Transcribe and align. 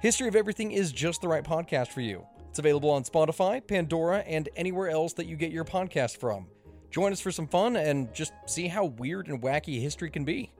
History 0.00 0.28
of 0.28 0.36
Everything 0.36 0.70
is 0.70 0.92
just 0.92 1.22
the 1.22 1.26
right 1.26 1.42
podcast 1.42 1.88
for 1.88 2.02
you. 2.02 2.24
It's 2.50 2.60
available 2.60 2.88
on 2.88 3.02
Spotify, 3.02 3.66
Pandora, 3.66 4.18
and 4.18 4.48
anywhere 4.54 4.88
else 4.88 5.12
that 5.14 5.26
you 5.26 5.34
get 5.34 5.50
your 5.50 5.64
podcast 5.64 6.18
from. 6.18 6.46
Join 6.88 7.10
us 7.10 7.20
for 7.20 7.32
some 7.32 7.48
fun 7.48 7.74
and 7.74 8.14
just 8.14 8.32
see 8.46 8.68
how 8.68 8.84
weird 8.84 9.26
and 9.26 9.42
wacky 9.42 9.80
history 9.82 10.08
can 10.08 10.24
be. 10.24 10.52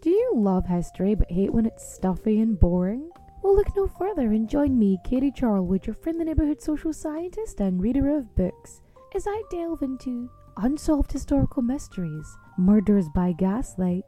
Do 0.00 0.10
you 0.10 0.32
love 0.34 0.66
history 0.66 1.14
but 1.14 1.30
hate 1.30 1.52
when 1.52 1.66
it's 1.66 1.88
stuffy 1.94 2.40
and 2.40 2.58
boring? 2.58 3.08
Well, 3.44 3.54
look 3.54 3.76
no 3.76 3.86
further 3.86 4.32
and 4.32 4.48
join 4.48 4.76
me, 4.76 4.98
Katie 5.04 5.30
Charlwood, 5.30 5.86
your 5.86 5.94
friend, 5.94 6.20
the 6.20 6.24
neighbourhood 6.24 6.60
social 6.60 6.92
scientist 6.92 7.60
and 7.60 7.80
reader 7.80 8.10
of 8.10 8.34
books, 8.34 8.80
as 9.14 9.28
I 9.28 9.40
delve 9.52 9.82
into 9.82 10.28
unsolved 10.62 11.10
historical 11.10 11.62
mysteries, 11.62 12.36
murders 12.58 13.08
by 13.08 13.32
gaslight, 13.32 14.04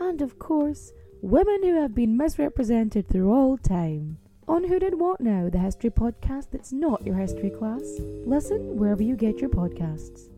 and 0.00 0.20
of 0.20 0.38
course, 0.38 0.92
women 1.22 1.62
who 1.62 1.80
have 1.80 1.94
been 1.94 2.16
misrepresented 2.16 3.08
through 3.08 3.32
all 3.32 3.56
time. 3.56 4.18
On 4.46 4.62
Who 4.64 4.78
Did 4.78 5.00
What 5.00 5.20
Now, 5.20 5.48
the 5.48 5.58
history 5.58 5.90
podcast 5.90 6.50
that's 6.50 6.72
not 6.72 7.06
your 7.06 7.14
history 7.14 7.48
class. 7.48 7.96
Listen 8.26 8.76
wherever 8.76 9.02
you 9.02 9.16
get 9.16 9.40
your 9.40 9.48
podcasts. 9.48 10.28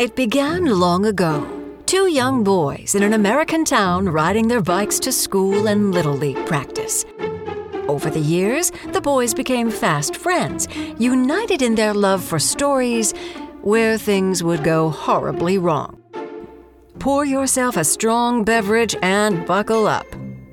It 0.00 0.16
began 0.16 0.64
long 0.64 1.04
ago. 1.04 1.46
Two 1.84 2.08
young 2.10 2.42
boys 2.42 2.94
in 2.94 3.02
an 3.02 3.12
American 3.12 3.66
town 3.66 4.08
riding 4.08 4.48
their 4.48 4.62
bikes 4.62 4.98
to 5.00 5.12
school 5.12 5.66
and 5.68 5.92
Little 5.92 6.16
League 6.16 6.46
practice. 6.46 7.04
Over 7.86 8.08
the 8.08 8.20
years, 8.20 8.72
the 8.92 9.00
boys 9.02 9.34
became 9.34 9.70
fast 9.70 10.16
friends, 10.16 10.66
united 10.98 11.60
in 11.60 11.74
their 11.74 11.92
love 11.92 12.24
for 12.24 12.38
stories 12.38 13.12
where 13.62 13.96
things 13.98 14.42
would 14.42 14.64
go 14.64 14.90
horribly 14.90 15.58
wrong. 15.58 15.98
Pour 16.98 17.24
yourself 17.24 17.76
a 17.76 17.84
strong 17.84 18.44
beverage 18.44 18.94
and 19.02 19.46
buckle 19.46 19.86
up. 19.86 20.06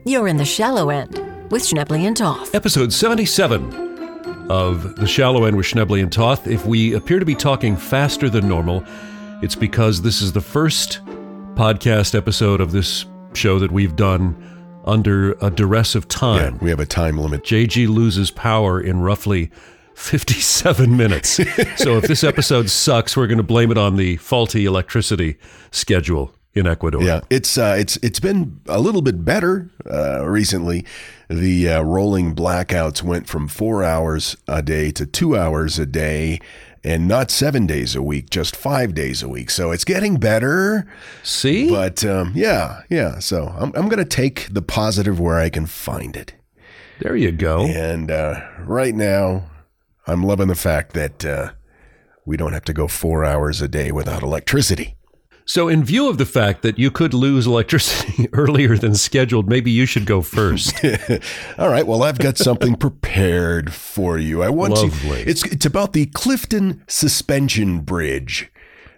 You're 0.06 0.28
in 0.28 0.38
the 0.38 0.46
shallow 0.46 0.90
end 0.90 1.16
with 1.52 1.64
Schnebly 1.64 2.08
and 2.08 2.16
Toth. 2.16 2.54
Episode 2.56 2.94
77 2.94 4.48
of 4.50 4.96
The 4.96 5.06
Shallow 5.08 5.46
End 5.46 5.58
with 5.58 5.66
Schnebly 5.66 6.02
and 6.02 6.12
Toth. 6.12 6.48
If 6.48 6.66
we 6.66 6.94
appear 6.94 7.20
to 7.20 7.26
be 7.26 7.36
talking 7.36 7.76
faster 7.76 8.30
than 8.30 8.48
normal, 8.48 8.84
it's 9.44 9.56
because 9.56 10.02
this 10.02 10.22
is 10.22 10.32
the 10.32 10.42
first 10.42 11.02
podcast 11.56 12.16
episode 12.16 12.62
of 12.62 12.72
this 12.72 13.06
show 13.34 13.60
that 13.60 13.72
we've 13.72 13.96
done 13.96 14.36
under 14.86 15.34
a 15.34 15.52
duress 15.52 15.94
of 15.94 16.06
Yeah, 16.06 16.10
time. 16.10 16.58
we 16.62 16.70
have 16.72 16.80
a 16.80 16.86
time 16.86 17.18
limit. 17.18 17.44
JG 17.44 17.88
loses 17.88 18.32
power 18.32 18.80
in 18.82 19.02
roughly 19.02 19.52
57 20.00 20.95
minutes. 20.95 21.30
so 21.75 21.97
if 21.97 22.05
this 22.05 22.23
episode 22.23 22.69
sucks, 22.69 23.16
we're 23.16 23.28
going 23.28 23.38
to 23.38 23.44
blame 23.44 23.69
it 23.69 23.78
on 23.78 23.97
the 23.97 24.16
faulty 24.17 24.66
electricity 24.66 25.36
schedule 25.72 26.33
in 26.53 26.66
Ecuador. 26.66 27.03
Yeah, 27.03 27.22
it's 27.30 27.58
uh, 27.58 27.75
it's 27.78 27.97
it's 27.97 28.20
been 28.20 28.61
a 28.67 28.80
little 28.80 29.02
bit 29.02 29.23
better 29.23 29.70
uh, 29.92 30.25
recently. 30.27 30.86
The 31.30 31.70
uh, 31.70 31.81
rolling 31.83 32.33
blackouts 32.33 33.03
went 33.03 33.27
from 33.27 33.47
four 33.47 33.83
hours 33.83 34.36
a 34.47 34.64
day 34.64 34.89
to 34.92 35.05
two 35.05 35.38
hours 35.38 35.77
a 35.77 35.86
day, 35.86 36.39
and 36.83 37.08
not 37.08 37.30
seven 37.30 37.67
days 37.67 37.93
a 37.93 38.02
week, 38.02 38.30
just 38.32 38.55
five 38.55 38.95
days 38.95 39.21
a 39.21 39.30
week. 39.30 39.52
So 39.52 39.71
it's 39.71 39.86
getting 39.86 40.17
better. 40.17 40.88
See? 41.21 41.70
But 41.70 42.04
um, 42.05 42.32
yeah, 42.33 42.82
yeah. 42.89 43.20
So 43.20 43.54
I'm 43.55 43.71
I'm 43.76 43.89
gonna 43.89 44.05
take 44.05 44.48
the 44.49 44.64
positive 44.64 45.20
where 45.20 45.38
I 45.38 45.49
can 45.49 45.67
find 45.67 46.15
it. 46.15 46.33
there 46.99 47.15
you 47.15 47.32
go. 47.32 47.65
And 47.65 48.09
uh, 48.09 48.42
right 48.59 48.95
now, 48.95 49.43
I'm 50.09 50.23
loving 50.23 50.47
the 50.47 50.55
fact 50.55 50.93
that 50.93 51.23
uh, 51.23 51.52
we 52.25 52.36
don't 52.36 52.53
have 52.53 52.65
to 52.65 52.73
go 52.73 52.87
four 52.87 53.23
hours 53.23 53.61
a 53.61 53.67
day 53.67 53.92
without 53.92 54.23
electricity. 54.23 54.95
So, 55.45 55.67
in 55.67 55.83
view 55.83 56.08
of 56.08 56.20
the 56.20 56.27
fact 56.27 56.61
that 56.61 56.77
you 56.77 56.92
could 56.92 57.14
lose 57.14 57.47
electricity 57.47 58.27
earlier 58.33 58.77
than 58.77 58.93
scheduled, 58.93 59.49
maybe 59.49 59.71
you 59.71 59.86
should 59.87 60.05
go 60.05 60.21
first. 60.21 60.73
All 61.58 61.70
right. 61.70 61.87
Well, 61.87 62.03
I've 62.03 62.20
got 62.20 62.37
something 62.37 62.75
prepared 62.87 63.73
for 63.73 64.17
you. 64.17 64.43
I 64.43 64.49
want 64.49 64.73
Lovely. 64.73 65.23
to. 65.23 65.30
It's 65.30 65.43
it's 65.45 65.65
about 65.65 65.93
the 65.93 66.05
Clifton 66.08 66.83
Suspension 66.87 67.80
Bridge, 67.80 68.52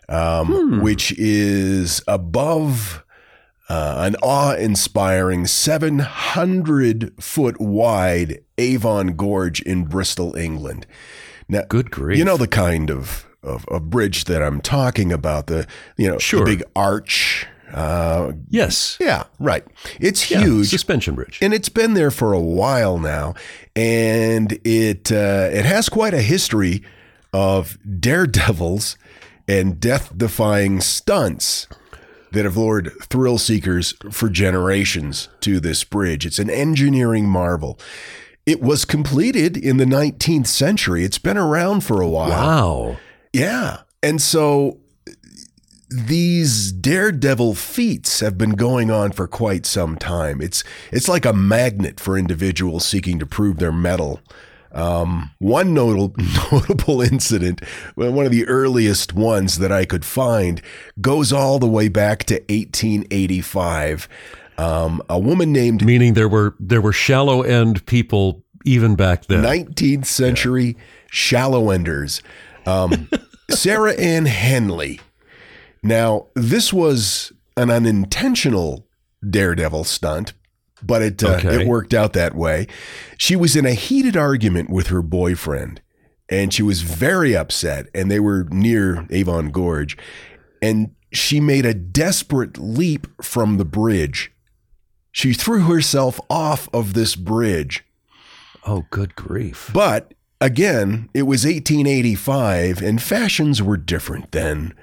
um, 0.10 0.82
which 0.82 1.14
is 1.18 2.04
above 2.06 3.06
uh, 3.70 3.96
an 4.00 4.18
awe-inspiring 4.22 5.46
700 5.46 7.14
foot 7.24 7.62
wide 7.62 8.44
Avon 8.62 9.16
Gorge 9.16 9.62
in 9.62 9.86
Bristol, 9.86 10.36
England. 10.36 10.86
Now, 11.50 11.64
Good 11.68 11.92
grief. 11.92 12.18
you 12.18 12.26
know 12.26 12.38
the 12.38 12.48
kind 12.48 12.90
of, 12.92 13.26
of 13.44 13.66
of 13.68 13.90
bridge 13.90 14.26
that 14.26 14.42
I'm 14.42 14.62
talking 14.62 15.12
about. 15.12 15.48
The 15.48 15.66
you 15.98 16.10
know 16.10 16.18
Sure. 16.20 16.40
the 16.46 16.46
big 16.58 16.64
arch. 16.76 17.48
Uh, 17.74 18.34
yes. 18.50 18.98
yeah, 19.00 19.24
right. 19.40 19.64
It's 20.00 20.30
Yeah, 20.30 20.42
huge 20.42 20.68
suspension 20.68 21.16
bridge. 21.16 21.40
and 21.42 21.54
it's 21.54 21.70
been 21.70 21.94
there 21.94 22.12
for 22.12 22.34
a 22.34 22.40
while 22.40 22.98
now, 23.00 23.34
and 23.78 24.52
it 24.66 25.10
uh, 25.12 25.50
it 25.52 25.66
has 25.66 25.88
quite 25.90 26.14
a 26.14 26.22
history 26.22 26.84
of 27.34 27.78
daredevils 28.00 28.98
and 29.48 29.80
death-defying 29.80 30.82
stunts 30.82 31.68
that 32.34 32.44
have 32.46 32.58
lured 32.58 32.92
thrill 33.10 33.38
seekers 33.38 33.94
for 34.12 34.30
generations 34.30 35.30
to 35.42 35.60
this 35.62 35.84
bridge. 35.86 36.26
It's 36.26 36.40
an 36.40 36.50
engineering 36.50 37.26
marvel. 37.28 37.80
It 38.52 38.62
was 38.62 38.84
completed 38.84 39.56
in 39.56 39.78
the 39.78 39.86
19th 39.86 40.48
century. 40.48 41.06
It's 41.06 41.18
been 41.18 41.38
around 41.38 41.86
for 41.86 42.02
a 42.02 42.08
while. 42.10 42.28
wow. 42.28 42.98
Yeah. 43.32 43.84
And 44.04 44.22
so 44.22 44.82
these 45.88 46.74
daredevil 46.74 47.56
feats 47.56 48.20
have 48.20 48.38
been 48.38 48.56
going 48.56 48.92
on 48.92 49.14
for 49.14 49.26
quite 49.26 49.66
some 49.66 49.96
time. 49.96 50.42
It's 50.42 50.66
it's 50.92 51.08
like 51.08 51.26
a 51.26 51.32
magnet 51.32 51.98
for 51.98 52.18
individuals 52.18 52.86
seeking 52.86 53.20
to 53.20 53.26
prove 53.26 53.56
their 53.56 53.72
mettle. 53.72 54.20
Um, 54.74 55.32
one 55.40 55.74
notable 55.74 56.14
notable 56.52 57.02
incident, 57.02 57.64
one 57.96 58.26
of 58.26 58.34
the 58.34 58.46
earliest 58.48 59.14
ones 59.14 59.60
that 59.60 59.72
I 59.72 59.86
could 59.86 60.04
find, 60.04 60.62
goes 61.00 61.32
all 61.32 61.58
the 61.58 61.68
way 61.68 61.88
back 61.88 62.26
to 62.26 62.34
1885. 62.50 64.10
Um, 64.62 65.02
a 65.10 65.18
woman 65.20 65.52
named 65.52 65.84
Meaning 65.86 66.14
there 66.14 66.30
were 66.30 66.56
there 66.60 66.82
were 66.82 66.94
shallow 66.94 67.42
end 67.42 67.86
people 67.86 68.44
even 68.66 68.96
back 68.96 69.26
then. 69.26 69.44
19th 69.44 70.06
century 70.06 70.78
shallow 71.10 71.70
enders. 71.72 72.22
Um, 72.66 73.10
Sarah 73.50 73.94
Ann 73.94 74.26
Henley. 74.28 75.00
Now, 75.84 76.28
this 76.36 76.72
was 76.72 77.32
an 77.58 77.72
unintentional 77.72 78.86
daredevil 79.28 79.84
stunt, 79.86 80.34
but 80.84 81.02
it 81.02 81.24
uh, 81.24 81.38
Okay. 81.38 81.62
it 81.64 81.68
worked 81.68 81.94
out 81.94 82.14
that 82.14 82.36
way. 82.36 82.68
She 83.18 83.36
was 83.36 83.56
in 83.56 83.66
a 83.66 83.74
heated 83.74 84.16
argument 84.16 84.70
with 84.70 84.88
her 84.88 85.02
boyfriend, 85.02 85.82
and 86.30 86.54
she 86.54 86.62
was 86.62 86.84
very 86.84 87.36
upset. 87.36 87.88
And 87.96 88.12
they 88.12 88.20
were 88.20 88.46
near 88.52 89.08
Avon 89.10 89.50
Gorge, 89.50 89.98
and 90.62 90.92
she 91.12 91.40
made 91.40 91.66
a 91.66 91.74
desperate 91.74 92.60
leap 92.60 93.08
from 93.24 93.58
the 93.58 93.66
bridge. 93.66 94.32
She 95.12 95.34
threw 95.34 95.62
herself 95.66 96.20
off 96.30 96.70
of 96.74 96.94
this 96.94 97.16
bridge. 97.16 97.84
oh, 98.66 98.86
good 98.92 99.16
grief. 99.16 99.70
But 99.74 100.14
again, 100.40 101.10
it 101.14 101.24
was 101.24 101.46
1885 101.46 102.82
and 102.82 103.02
fashions 103.02 103.62
were 103.62 103.78
different 103.78 104.32
then. 104.32 104.74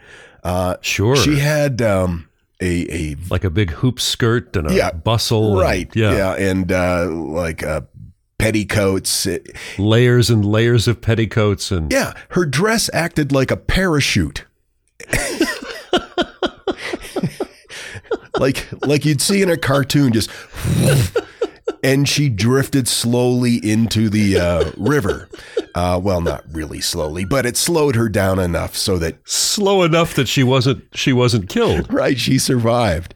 Uh, 0.45 0.77
Sure. 0.83 1.17
She 1.17 1.39
had 1.39 1.81
um, 1.83 2.29
a, 2.61 2.87
a 2.95 3.17
like 3.31 3.45
a 3.45 3.51
big 3.51 3.71
hoop 3.71 4.01
skirt 4.01 4.55
and 4.57 4.71
a 4.71 4.75
Yeah, 4.75 4.91
bustle. 4.93 5.53
and- 5.53 5.61
right, 5.61 5.91
yeah. 5.97 6.13
yeah, 6.13 6.35
and 6.35 6.71
uh, 6.73 7.07
like 7.11 7.63
uh, 7.63 7.83
petticoats. 8.39 9.27
Layers 9.79 10.29
and 10.31 10.45
layers 10.45 10.87
of 10.89 11.01
petticoats 11.01 11.71
and 11.71 11.91
yeah, 11.91 12.13
her 12.31 12.45
dress 12.45 12.89
acted 12.93 13.33
like 13.33 13.51
a 13.51 13.57
parachute. 13.57 14.45
like 18.39 18.69
like 18.87 19.05
you'd 19.05 19.21
see 19.21 19.43
in 19.43 19.51
a 19.51 19.57
cartoon 19.57 20.13
just 20.13 20.31
and 21.83 22.09
she 22.09 22.29
drifted 22.29 22.89
slowly 22.89 23.57
into 23.57 24.09
the 24.09 24.39
uh, 24.39 24.71
river. 24.77 25.29
Uh, 25.75 26.01
well, 26.03 26.21
not 26.21 26.45
really 26.53 26.81
slowly, 26.81 27.25
but 27.25 27.47
it 27.47 27.57
slowed 27.57 27.95
her 27.95 28.09
down 28.09 28.39
enough 28.39 28.77
so 28.77 28.99
that 28.99 29.17
slow 29.29 29.83
enough 29.83 30.15
that 30.15 30.29
she 30.29 30.43
wasn't 30.43 30.85
she 30.95 31.13
wasn't 31.13 31.49
killed. 31.49 31.93
right 31.93 32.19
she 32.19 32.39
survived. 32.39 33.15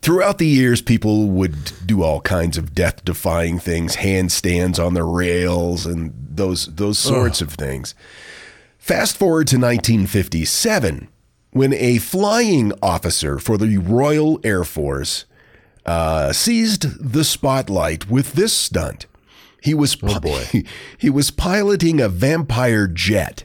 Throughout 0.00 0.38
the 0.38 0.46
years, 0.46 0.80
people 0.80 1.26
would 1.26 1.72
do 1.84 2.04
all 2.04 2.20
kinds 2.20 2.56
of 2.56 2.72
death 2.72 3.04
defying 3.04 3.58
things, 3.58 3.96
handstands 3.96 4.84
on 4.84 4.94
the 4.94 5.02
rails, 5.02 5.86
and 5.86 6.14
those, 6.16 6.66
those 6.66 7.00
sorts 7.00 7.40
of 7.40 7.54
things. 7.54 7.96
Fast 8.78 9.16
forward 9.16 9.48
to 9.48 9.56
1957, 9.56 11.08
when 11.50 11.72
a 11.72 11.98
flying 11.98 12.72
officer 12.82 13.38
for 13.38 13.56
the 13.56 13.78
Royal 13.78 14.38
Air 14.44 14.64
Force 14.64 15.24
uh, 15.86 16.32
seized 16.32 17.12
the 17.12 17.24
spotlight 17.24 18.10
with 18.10 18.32
this 18.34 18.52
stunt. 18.52 19.06
He 19.62 19.74
was 19.74 19.96
Oh, 20.02 20.20
boy. 20.20 20.44
he 20.98 21.10
was 21.10 21.30
piloting 21.30 22.00
a 22.00 22.08
vampire 22.08 22.86
jet, 22.86 23.44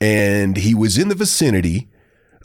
and 0.00 0.56
he 0.58 0.74
was 0.74 0.96
in 0.96 1.08
the 1.08 1.14
vicinity 1.14 1.88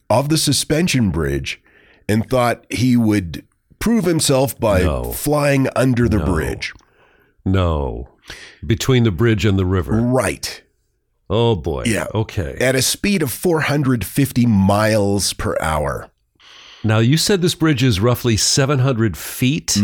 of 0.10 0.30
the 0.30 0.38
suspension 0.38 1.12
bridge, 1.12 1.62
and 2.08 2.28
thought 2.30 2.66
he 2.70 2.98
would 2.98 3.46
prove 3.78 4.06
himself 4.06 4.60
by 4.60 4.82
No. 4.82 5.12
flying 5.14 5.68
under 5.76 6.10
the 6.10 6.20
bridge. 6.20 6.74
No. 7.46 8.10
Between 8.66 9.04
the 9.04 9.12
bridge 9.12 9.46
and 9.46 9.58
the 9.58 9.66
river. 9.66 9.94
Right. 10.02 10.62
Oh 11.30 11.56
boy. 11.56 11.84
Yeah. 11.86 12.08
Okay. 12.16 12.58
At 12.60 12.76
a 12.76 12.82
speed 12.82 13.22
of 13.22 13.32
450 13.32 14.46
miles 14.46 15.34
per 15.34 15.56
hour. 15.62 16.10
Now 16.84 17.00
you 17.00 17.18
said 17.18 17.42
this 17.42 17.56
bridge 17.56 17.84
is 17.84 18.00
roughly 18.00 18.38
700 18.38 19.18
feet 19.18 19.78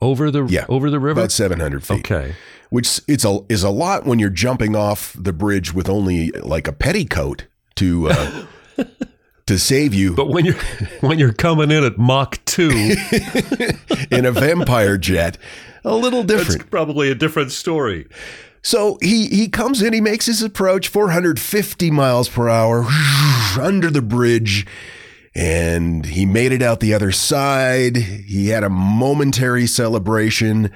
over 0.00 0.30
the 0.30 0.40
Mm-hmm. 0.40 0.52
Yeah. 0.52 0.66
over 0.68 0.90
the 0.90 0.98
river. 1.00 1.20
About 1.20 1.32
700 1.32 1.84
feet. 1.84 1.98
okay. 2.00 2.34
which 2.70 3.00
it's 3.06 3.24
a 3.24 3.38
is 3.48 3.62
a 3.62 3.70
lot 3.70 4.04
when 4.04 4.18
you're 4.18 4.28
jumping 4.30 4.74
off 4.76 5.14
the 5.18 5.32
bridge 5.32 5.72
with 5.72 5.88
only 5.88 6.30
like 6.32 6.66
a 6.68 6.72
petticoat 6.72 7.46
to 7.76 8.08
uh, 8.10 8.46
to 9.46 9.58
save 9.58 9.94
you 9.94 10.14
But 10.14 10.28
when 10.28 10.44
you're 10.44 10.54
when 11.00 11.18
you're 11.18 11.32
coming 11.32 11.70
in 11.70 11.84
at 11.84 11.96
Mach 11.96 12.44
two, 12.44 12.70
in 14.10 14.26
a 14.26 14.32
vampire 14.32 14.98
jet. 14.98 15.38
A 15.84 15.94
little 15.96 16.22
different. 16.22 16.60
it's 16.62 16.70
probably 16.70 17.10
a 17.10 17.14
different 17.14 17.50
story. 17.52 18.06
So 18.62 18.98
he 19.02 19.26
he 19.26 19.48
comes 19.48 19.82
in, 19.82 19.92
he 19.92 20.00
makes 20.00 20.26
his 20.26 20.42
approach, 20.42 20.88
450 20.88 21.90
miles 21.90 22.28
per 22.28 22.48
hour, 22.48 22.84
under 23.60 23.90
the 23.90 24.02
bridge, 24.02 24.66
and 25.34 26.06
he 26.06 26.24
made 26.24 26.52
it 26.52 26.62
out 26.62 26.80
the 26.80 26.94
other 26.94 27.10
side. 27.12 27.96
He 27.96 28.48
had 28.48 28.64
a 28.64 28.70
momentary 28.70 29.66
celebration. 29.66 30.70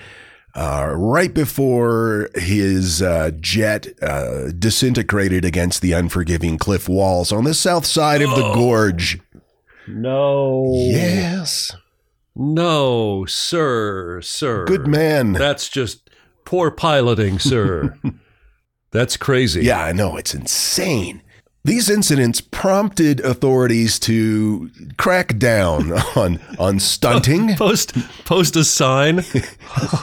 Uh, 0.55 0.91
right 0.97 1.35
before 1.35 2.31
his 2.35 3.03
uh, 3.03 3.31
jet 3.41 3.89
uh, 4.03 4.51
disintegrated 4.59 5.45
against 5.45 5.83
the 5.83 5.93
unforgiving 5.93 6.57
cliff 6.57 6.89
walls 6.89 7.31
on 7.31 7.45
the 7.45 7.53
south 7.53 7.85
side 7.85 8.23
of 8.23 8.31
the 8.31 8.55
gorge. 8.55 9.21
No. 9.87 10.73
Yes. 10.73 11.77
No, 12.35 13.27
sir, 13.27 14.23
sir. 14.23 14.65
Good 14.65 14.87
man. 14.87 15.33
That's 15.33 15.69
just 15.69 16.06
poor 16.47 16.71
piloting, 16.71 17.39
sir. 17.39 17.99
That's 18.91 19.19
crazy. 19.19 19.65
Yeah, 19.65 19.83
I 19.83 19.93
know. 19.93 20.17
It's 20.17 20.35
insane. 20.35 21.21
These 21.65 21.91
incidents 21.91 22.41
prompted 22.41 23.19
authorities 23.21 23.99
to 24.01 24.71
crack 24.97 25.37
down 25.37 25.93
on, 26.17 26.41
on 26.61 26.79
stunting. 26.79 27.55
Post 27.57 27.93
post 28.25 28.55
a 28.55 28.63
sign 28.63 29.19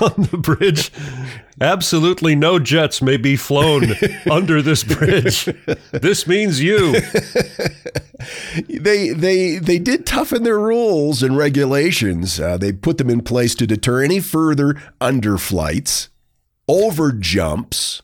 on 0.01 0.27
the 0.29 0.37
bridge. 0.37 0.91
Absolutely 1.61 2.35
no 2.35 2.59
jets 2.59 3.01
may 3.01 3.15
be 3.15 3.37
flown 3.37 3.93
under 4.29 4.61
this 4.61 4.83
bridge. 4.83 5.45
This 5.91 6.27
means 6.27 6.61
you. 6.61 6.99
They, 8.67 9.09
they, 9.09 9.57
they 9.57 9.79
did 9.79 10.05
toughen 10.05 10.43
their 10.43 10.59
rules 10.59 11.23
and 11.23 11.37
regulations. 11.37 12.39
Uh, 12.39 12.57
they 12.57 12.73
put 12.73 12.97
them 12.97 13.09
in 13.09 13.21
place 13.21 13.55
to 13.55 13.67
deter 13.67 14.03
any 14.03 14.19
further 14.19 14.73
underflights, 14.99 16.09
overjumps, 16.69 18.01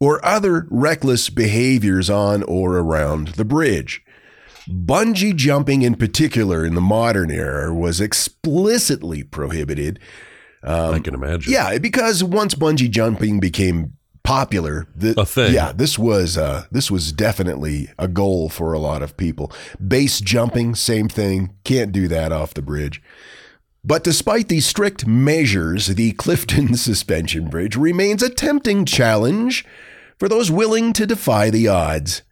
or 0.00 0.24
other 0.24 0.66
reckless 0.70 1.30
behaviors 1.30 2.10
on 2.10 2.42
or 2.42 2.78
around 2.78 3.28
the 3.28 3.44
bridge. 3.44 4.02
Bungee 4.68 5.36
jumping, 5.36 5.82
in 5.82 5.94
particular, 5.94 6.64
in 6.64 6.74
the 6.74 6.80
modern 6.80 7.30
era, 7.30 7.72
was 7.72 8.00
explicitly 8.00 9.22
prohibited. 9.22 9.98
I 10.62 10.98
can 10.98 11.14
imagine. 11.14 11.52
Yeah, 11.52 11.76
because 11.78 12.24
once 12.24 12.54
bungee 12.54 12.90
jumping 12.90 13.40
became 13.40 13.94
popular, 14.22 14.86
A 15.16 15.26
thing. 15.26 15.52
Yeah, 15.52 15.72
this 15.72 15.98
was 15.98 16.38
uh, 16.38 16.64
this 16.70 16.90
was 16.90 17.12
definitely 17.12 17.90
a 17.98 18.08
goal 18.08 18.48
for 18.48 18.72
a 18.72 18.78
lot 18.78 19.02
of 19.02 19.16
people. 19.16 19.52
Base 19.86 20.20
jumping, 20.20 20.74
same 20.74 21.08
thing. 21.08 21.54
Can't 21.64 21.92
do 21.92 22.08
that 22.08 22.32
off 22.32 22.54
the 22.54 22.62
bridge. 22.62 23.02
But 23.84 24.02
despite 24.02 24.48
these 24.48 24.64
strict 24.64 25.06
measures, 25.06 25.88
the 25.88 26.12
Clifton 26.12 26.74
Suspension 26.76 27.48
Bridge 27.48 27.76
remains 27.76 28.22
a 28.22 28.30
tempting 28.30 28.86
challenge 28.86 29.64
for 30.18 30.28
those 30.28 30.50
willing 30.50 30.92
to 30.94 31.06
defy 31.06 31.50
the 31.50 31.68
odds. 31.68 32.22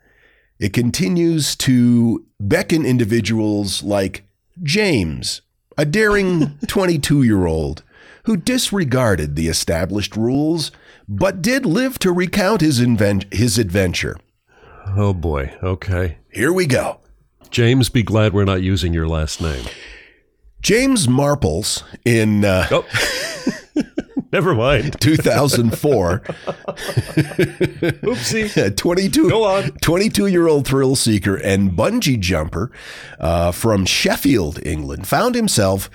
It 0.58 0.72
continues 0.72 1.54
to 1.56 2.25
beckon 2.40 2.87
individuals 2.87 3.82
like 3.82 4.25
James, 4.62 5.43
a 5.76 5.84
daring 5.84 6.58
22 6.66 7.22
year 7.22 7.46
old 7.46 7.82
who 8.25 8.37
disregarded 8.37 9.34
the 9.34 9.49
established 9.49 10.16
rules 10.16 10.70
but 11.08 11.43
did 11.43 11.66
live 11.66 11.99
to 11.99 12.12
recount 12.12 12.60
his, 12.60 12.81
invent- 12.81 13.32
his 13.34 13.58
adventure. 13.58 14.16
Oh 14.96 15.12
boy. 15.12 15.54
Okay. 15.62 16.19
Here 16.32 16.52
we 16.52 16.66
go. 16.66 17.00
James, 17.50 17.88
be 17.88 18.02
glad 18.02 18.32
we're 18.32 18.44
not 18.44 18.62
using 18.62 18.94
your 18.94 19.08
last 19.08 19.40
name. 19.40 19.64
James 20.62 21.06
Marples 21.09 21.82
in 22.05 22.44
uh, 22.44 22.67
Oh. 22.70 22.85
Never 24.32 24.55
mind. 24.55 24.99
2004, 24.99 26.20
Oopsie. 28.00 28.76
22, 28.76 29.29
Go 29.29 29.44
on. 29.44 29.73
22 29.82 30.26
year 30.29 30.49
old 30.49 30.67
thrill 30.67 30.97
seeker 30.97 31.37
and 31.37 31.73
bungee 31.73 32.19
jumper 32.19 32.73
uh, 33.20 33.53
from 33.53 33.85
Sheffield, 33.85 34.59
England, 34.64 35.06
found 35.06 35.35
himself 35.35 35.91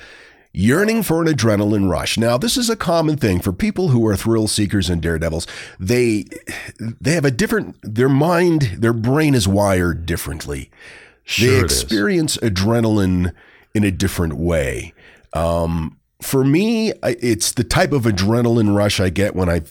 yearning 0.54 1.02
for 1.02 1.20
an 1.24 1.28
adrenaline 1.28 1.90
rush. 1.90 2.16
Now, 2.16 2.38
this 2.38 2.58
is 2.58 2.70
a 2.70 2.76
common 2.76 3.18
thing 3.18 3.40
for 3.40 3.52
people 3.52 3.88
who 3.88 4.06
are 4.08 4.16
thrill 4.16 4.48
seekers 4.48 4.88
and 4.88 5.02
daredevils. 5.02 5.48
They 5.80 6.26
they 6.80 7.14
have 7.14 7.26
a 7.26 7.32
different 7.32 7.76
their 7.82 8.10
mind, 8.10 8.76
their 8.78 8.94
brain 8.94 9.34
is 9.34 9.48
wired 9.48 10.06
differently. 10.06 10.70
Sure 11.24 11.58
they 11.58 11.60
experience 11.64 12.38
adrenaline 12.38 13.34
in 13.78 13.84
a 13.84 13.92
different 13.92 14.34
way. 14.34 14.94
Um, 15.34 16.00
for 16.22 16.44
me, 16.44 16.92
it's 17.04 17.52
the 17.52 17.64
type 17.64 17.92
of 17.92 18.04
adrenaline 18.04 18.76
rush 18.76 19.00
I 19.00 19.10
get 19.10 19.36
when 19.36 19.50
I, 19.50 19.62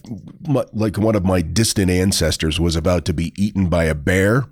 like 0.73 0.97
one 0.97 1.17
of 1.17 1.25
my 1.25 1.43
distant 1.43 1.91
ancestors 1.91 2.61
was 2.61 2.77
about 2.77 3.05
to 3.07 3.13
be 3.13 3.33
eaten 3.37 3.69
by 3.69 3.85
a 3.85 3.95
bear. 3.97 4.47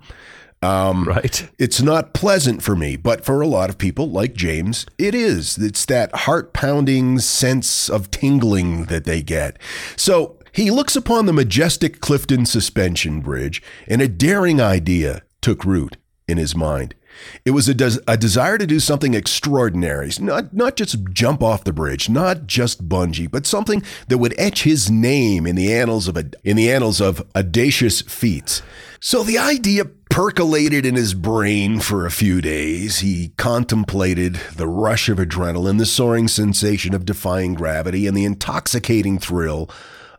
Right. 1.05 1.49
It's 1.57 1.81
not 1.81 2.13
pleasant 2.13 2.61
for 2.61 2.75
me, 2.75 2.97
but 2.97 3.23
for 3.23 3.39
a 3.39 3.47
lot 3.47 3.69
of 3.69 3.77
people 3.77 4.09
like 4.09 4.33
James, 4.33 4.85
it 4.97 5.15
is. 5.15 5.57
It's 5.57 5.85
that 5.85 6.13
heart 6.15 6.53
pounding 6.53 7.19
sense 7.19 7.89
of 7.89 8.11
tingling 8.11 8.85
that 8.85 9.05
they 9.05 9.21
get. 9.21 9.57
So 9.95 10.37
he 10.51 10.71
looks 10.71 10.95
upon 10.95 11.27
the 11.27 11.33
majestic 11.33 12.01
Clifton 12.01 12.45
suspension 12.45 13.21
bridge, 13.21 13.61
and 13.87 14.01
a 14.01 14.07
daring 14.07 14.59
idea 14.59 15.21
took 15.39 15.63
root 15.63 15.97
in 16.27 16.37
his 16.37 16.55
mind. 16.55 16.95
It 17.43 17.51
was 17.51 17.67
a, 17.69 17.73
des- 17.73 18.01
a 18.07 18.17
desire 18.17 18.57
to 18.57 18.67
do 18.67 18.79
something 18.79 19.13
extraordinary, 19.13 20.11
not, 20.19 20.53
not 20.53 20.75
just 20.75 21.03
jump 21.11 21.41
off 21.41 21.63
the 21.63 21.73
bridge, 21.73 22.09
not 22.09 22.47
just 22.47 22.87
bungee, 22.87 23.29
but 23.29 23.45
something 23.45 23.83
that 24.07 24.17
would 24.17 24.33
etch 24.37 24.63
his 24.63 24.89
name 24.89 25.45
in 25.45 25.55
the 25.55 25.73
annals 25.73 26.07
of 26.07 26.17
a, 26.17 26.29
in 26.43 26.57
the 26.57 26.71
annals 26.71 27.01
of 27.01 27.25
audacious 27.35 28.01
feats. 28.01 28.61
So 28.99 29.23
the 29.23 29.37
idea 29.37 29.85
percolated 30.15 30.85
in 30.85 30.95
his 30.95 31.13
brain 31.13 31.79
for 31.81 32.05
a 32.05 32.11
few 32.11 32.39
days. 32.39 32.99
He 32.99 33.33
contemplated 33.37 34.35
the 34.55 34.67
rush 34.67 35.09
of 35.09 35.17
adrenaline, 35.17 35.77
the 35.77 35.85
soaring 35.85 36.29
sensation 36.29 36.93
of 36.93 37.05
defying 37.05 37.53
gravity, 37.53 38.07
and 38.07 38.15
the 38.15 38.23
intoxicating 38.23 39.19
thrill 39.19 39.69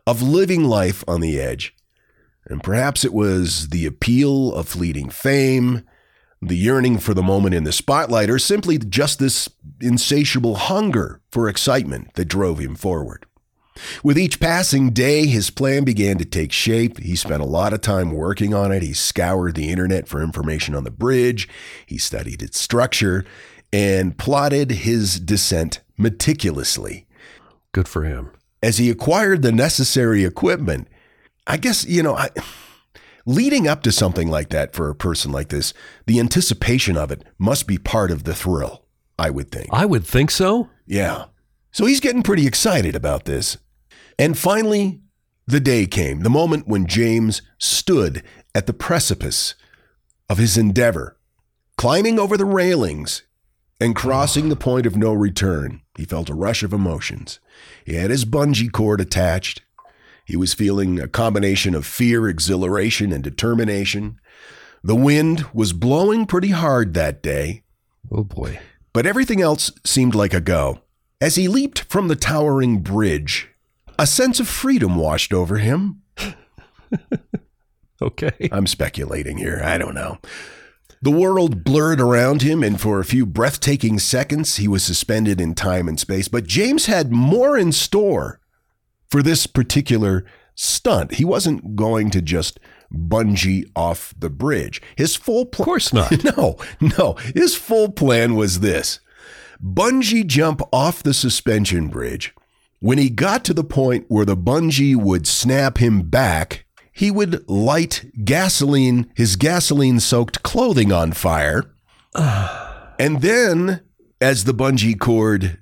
of 0.05 0.21
living 0.21 0.65
life 0.65 1.03
on 1.07 1.21
the 1.21 1.39
edge. 1.39 1.75
And 2.45 2.63
perhaps 2.63 3.03
it 3.03 3.13
was 3.13 3.69
the 3.69 3.87
appeal 3.87 4.53
of 4.53 4.67
fleeting 4.67 5.09
fame, 5.09 5.83
the 6.41 6.55
yearning 6.55 6.99
for 6.99 7.13
the 7.13 7.23
moment 7.23 7.55
in 7.55 7.63
the 7.63 7.71
spotlight, 7.71 8.29
or 8.29 8.39
simply 8.39 8.77
just 8.77 9.19
this 9.19 9.49
insatiable 9.81 10.55
hunger 10.55 11.21
for 11.31 11.49
excitement 11.49 12.13
that 12.13 12.25
drove 12.25 12.59
him 12.59 12.75
forward. 12.75 13.25
With 14.03 14.17
each 14.17 14.39
passing 14.39 14.91
day, 14.91 15.27
his 15.27 15.49
plan 15.49 15.83
began 15.83 16.17
to 16.17 16.25
take 16.25 16.51
shape. 16.51 16.99
He 16.99 17.15
spent 17.15 17.41
a 17.41 17.45
lot 17.45 17.73
of 17.73 17.81
time 17.81 18.11
working 18.11 18.53
on 18.53 18.71
it. 18.71 18.81
He 18.81 18.93
scoured 18.93 19.55
the 19.55 19.69
internet 19.69 20.07
for 20.07 20.21
information 20.21 20.73
on 20.73 20.83
the 20.83 20.91
bridge. 20.91 21.47
He 21.85 21.97
studied 21.97 22.41
its 22.41 22.59
structure 22.59 23.25
and 23.71 24.17
plotted 24.17 24.71
his 24.71 25.19
descent 25.19 25.81
meticulously. 25.97 27.05
Good 27.71 27.87
for 27.87 28.03
him. 28.03 28.31
As 28.63 28.77
he 28.77 28.89
acquired 28.89 29.43
the 29.43 29.51
necessary 29.51 30.25
equipment, 30.25 30.87
I 31.45 31.57
guess, 31.57 31.85
you 31.85 32.01
know, 32.01 32.15
I, 32.15 32.29
leading 33.27 33.67
up 33.67 33.83
to 33.83 33.91
something 33.91 34.29
like 34.29 34.49
that 34.49 34.73
for 34.73 34.89
a 34.89 34.95
person 34.95 35.31
like 35.31 35.49
this, 35.49 35.73
the 36.07 36.19
anticipation 36.19 36.97
of 36.97 37.11
it 37.11 37.23
must 37.37 37.67
be 37.67 37.77
part 37.77 38.09
of 38.09 38.23
the 38.23 38.33
thrill. 38.33 38.85
I 39.19 39.29
would 39.29 39.51
think. 39.51 39.67
I 39.71 39.85
would 39.85 40.05
think 40.05 40.31
so. 40.31 40.69
Yeah. 40.87 41.25
So 41.71 41.85
he's 41.85 41.99
getting 41.99 42.23
pretty 42.23 42.47
excited 42.47 42.95
about 42.95 43.25
this. 43.25 43.57
And 44.17 44.37
finally, 44.37 45.01
the 45.45 45.59
day 45.59 45.85
came, 45.85 46.21
the 46.21 46.29
moment 46.29 46.67
when 46.67 46.87
James 46.87 47.41
stood 47.57 48.23
at 48.55 48.65
the 48.65 48.73
precipice 48.73 49.55
of 50.29 50.37
his 50.37 50.57
endeavor, 50.57 51.17
climbing 51.77 52.19
over 52.19 52.37
the 52.37 52.45
railings 52.45 53.23
and 53.79 53.95
crossing 53.95 54.49
the 54.49 54.55
point 54.55 54.85
of 54.85 54.95
no 54.95 55.13
return. 55.13 55.81
He 55.97 56.05
felt 56.05 56.29
a 56.29 56.33
rush 56.33 56.63
of 56.63 56.73
emotions. 56.73 57.39
He 57.85 57.95
had 57.95 58.09
his 58.09 58.25
bungee 58.25 58.71
cord 58.71 59.01
attached. 59.01 59.61
He 60.27 60.35
was 60.35 60.53
feeling 60.53 60.99
a 60.99 61.07
combination 61.07 61.73
of 61.73 61.85
fear, 61.85 62.27
exhilaration, 62.27 63.13
and 63.13 63.23
determination. 63.23 64.19
The 64.83 64.93
wind 64.95 65.45
was 65.53 65.71
blowing 65.71 66.25
pretty 66.25 66.49
hard 66.49 66.93
that 66.93 67.23
day, 67.23 67.63
Oh 68.11 68.25
boy. 68.25 68.59
but 68.91 69.05
everything 69.05 69.41
else 69.41 69.71
seemed 69.85 70.13
like 70.15 70.33
a 70.33 70.41
go. 70.41 70.81
As 71.21 71.35
he 71.35 71.47
leaped 71.47 71.85
from 71.89 72.09
the 72.09 72.15
towering 72.17 72.81
bridge, 72.81 73.47
a 73.97 74.05
sense 74.05 74.41
of 74.41 74.49
freedom 74.49 74.97
washed 74.97 75.31
over 75.33 75.57
him. 75.57 76.01
Okay. 77.99 78.49
I'm 78.51 78.67
speculating 78.67 79.37
here. 79.39 79.59
I 79.63 79.79
don't 79.79 79.95
know. 79.95 80.19
The 81.01 81.09
world 81.09 81.63
blurred 81.63 81.99
around 81.99 82.43
him, 82.43 82.61
and 82.63 82.79
for 82.79 82.99
a 82.99 83.05
few 83.05 83.25
breathtaking 83.25 83.97
seconds, 83.97 84.57
he 84.57 84.67
was 84.67 84.83
suspended 84.83 85.41
in 85.41 85.55
time 85.55 85.87
and 85.87 85.99
space. 85.99 86.27
But 86.27 86.45
James 86.45 86.85
had 86.85 87.11
more 87.11 87.57
in 87.57 87.71
store 87.71 88.39
for 89.09 89.21
this 89.21 89.47
particular 89.47 90.25
stunt. 90.55 91.15
He 91.15 91.25
wasn't 91.25 91.75
going 91.75 92.09
to 92.11 92.21
just 92.21 92.59
bungee 92.93 93.69
off 93.75 94.13
the 94.17 94.29
bridge. 94.29 94.81
His 94.95 95.15
full 95.15 95.43
Of 95.43 95.51
course 95.51 95.93
not. 95.93 96.23
No, 96.37 96.57
no. 96.79 97.13
His 97.35 97.55
full 97.55 97.91
plan 97.91 98.35
was 98.35 98.59
this 98.59 98.99
bungee 99.63 100.25
jump 100.25 100.61
off 100.71 101.03
the 101.03 101.13
suspension 101.13 101.87
bridge. 101.87 102.33
When 102.79 102.97
he 102.97 103.09
got 103.09 103.43
to 103.45 103.53
the 103.53 103.63
point 103.63 104.05
where 104.07 104.25
the 104.25 104.37
bungee 104.37 104.95
would 104.95 105.25
snap 105.25 105.79
him 105.79 106.03
back, 106.03 106.65
he 106.91 107.09
would 107.09 107.47
light 107.49 108.05
gasoline, 108.23 109.11
his 109.15 109.35
gasoline 109.35 109.99
soaked 109.99 110.43
clothing 110.43 110.91
on 110.91 111.11
fire. 111.11 111.63
and 112.15 113.21
then, 113.21 113.81
as 114.21 114.43
the 114.43 114.53
bungee 114.53 114.99
cord 114.99 115.57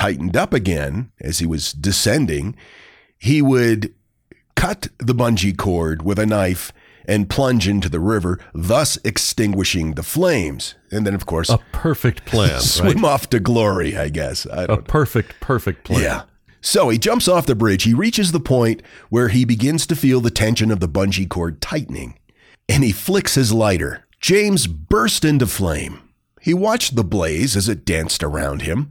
tightened 0.00 0.36
up 0.36 0.54
again, 0.54 1.10
as 1.20 1.38
he 1.40 1.46
was 1.46 1.72
descending, 1.72 2.56
he 3.18 3.42
would 3.42 3.94
cut 4.56 4.88
the 4.98 5.14
bungee 5.14 5.56
cord 5.56 6.02
with 6.02 6.18
a 6.18 6.24
knife 6.26 6.72
and 7.06 7.28
plunge 7.28 7.66
into 7.68 7.88
the 7.88 8.00
river, 8.00 8.38
thus 8.54 8.98
extinguishing 9.04 9.94
the 9.94 10.02
flames. 10.02 10.74
And 10.90 11.06
then, 11.06 11.14
of 11.14 11.26
course, 11.26 11.50
A 11.50 11.58
perfect 11.72 12.24
plan, 12.24 12.52
right? 12.52 12.62
swim 12.62 13.04
off 13.04 13.28
to 13.30 13.40
glory, 13.40 13.96
I 13.96 14.08
guess. 14.08 14.46
I 14.46 14.64
A 14.64 14.76
perfect, 14.78 15.38
perfect 15.40 15.84
plan. 15.84 16.00
yeah. 16.02 16.22
So 16.62 16.88
he 16.90 16.98
jumps 16.98 17.26
off 17.28 17.46
the 17.46 17.54
bridge. 17.54 17.82
He 17.84 17.94
reaches 17.94 18.32
the 18.32 18.40
point 18.40 18.82
where 19.08 19.28
he 19.28 19.44
begins 19.44 19.86
to 19.86 19.96
feel 19.96 20.20
the 20.20 20.30
tension 20.30 20.70
of 20.70 20.80
the 20.80 20.88
bungee 20.88 21.28
cord 21.28 21.60
tightening, 21.60 22.18
and 22.68 22.84
he 22.84 22.92
flicks 22.92 23.34
his 23.34 23.52
lighter. 23.52 24.06
James 24.20 24.66
burst 24.66 25.24
into 25.24 25.46
flame. 25.46 26.00
He 26.40 26.52
watched 26.54 26.96
the 26.96 27.04
blaze 27.04 27.56
as 27.56 27.68
it 27.68 27.84
danced 27.86 28.22
around 28.22 28.62
him, 28.62 28.90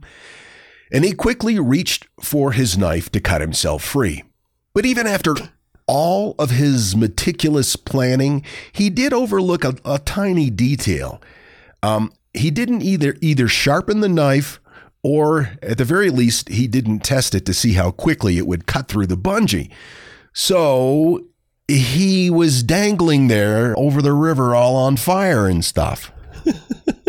and 0.92 1.04
he 1.04 1.12
quickly 1.12 1.58
reached 1.58 2.06
for 2.20 2.52
his 2.52 2.76
knife 2.76 3.10
to 3.12 3.20
cut 3.20 3.40
himself 3.40 3.82
free. 3.82 4.24
But 4.74 4.86
even 4.86 5.06
after 5.06 5.34
all 5.86 6.34
of 6.38 6.50
his 6.50 6.94
meticulous 6.94 7.76
planning, 7.76 8.44
he 8.72 8.90
did 8.90 9.12
overlook 9.12 9.64
a, 9.64 9.74
a 9.84 9.98
tiny 9.98 10.50
detail. 10.50 11.20
Um, 11.82 12.12
he 12.32 12.50
didn't 12.50 12.82
either 12.82 13.16
either 13.20 13.48
sharpen 13.48 14.00
the 14.00 14.08
knife 14.08 14.60
or 15.02 15.52
at 15.62 15.78
the 15.78 15.84
very 15.84 16.10
least 16.10 16.48
he 16.48 16.66
didn't 16.66 17.00
test 17.00 17.34
it 17.34 17.46
to 17.46 17.54
see 17.54 17.72
how 17.72 17.90
quickly 17.90 18.38
it 18.38 18.46
would 18.46 18.66
cut 18.66 18.88
through 18.88 19.06
the 19.06 19.16
bungee. 19.16 19.70
So 20.32 21.26
he 21.66 22.30
was 22.30 22.62
dangling 22.62 23.28
there 23.28 23.76
over 23.78 24.02
the 24.02 24.12
river 24.12 24.54
all 24.54 24.76
on 24.76 24.96
fire 24.96 25.46
and 25.46 25.64
stuff 25.64 26.12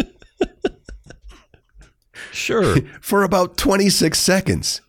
Sure. 2.31 2.77
for 3.01 3.23
about 3.23 3.57
26 3.57 4.17
seconds. 4.17 4.81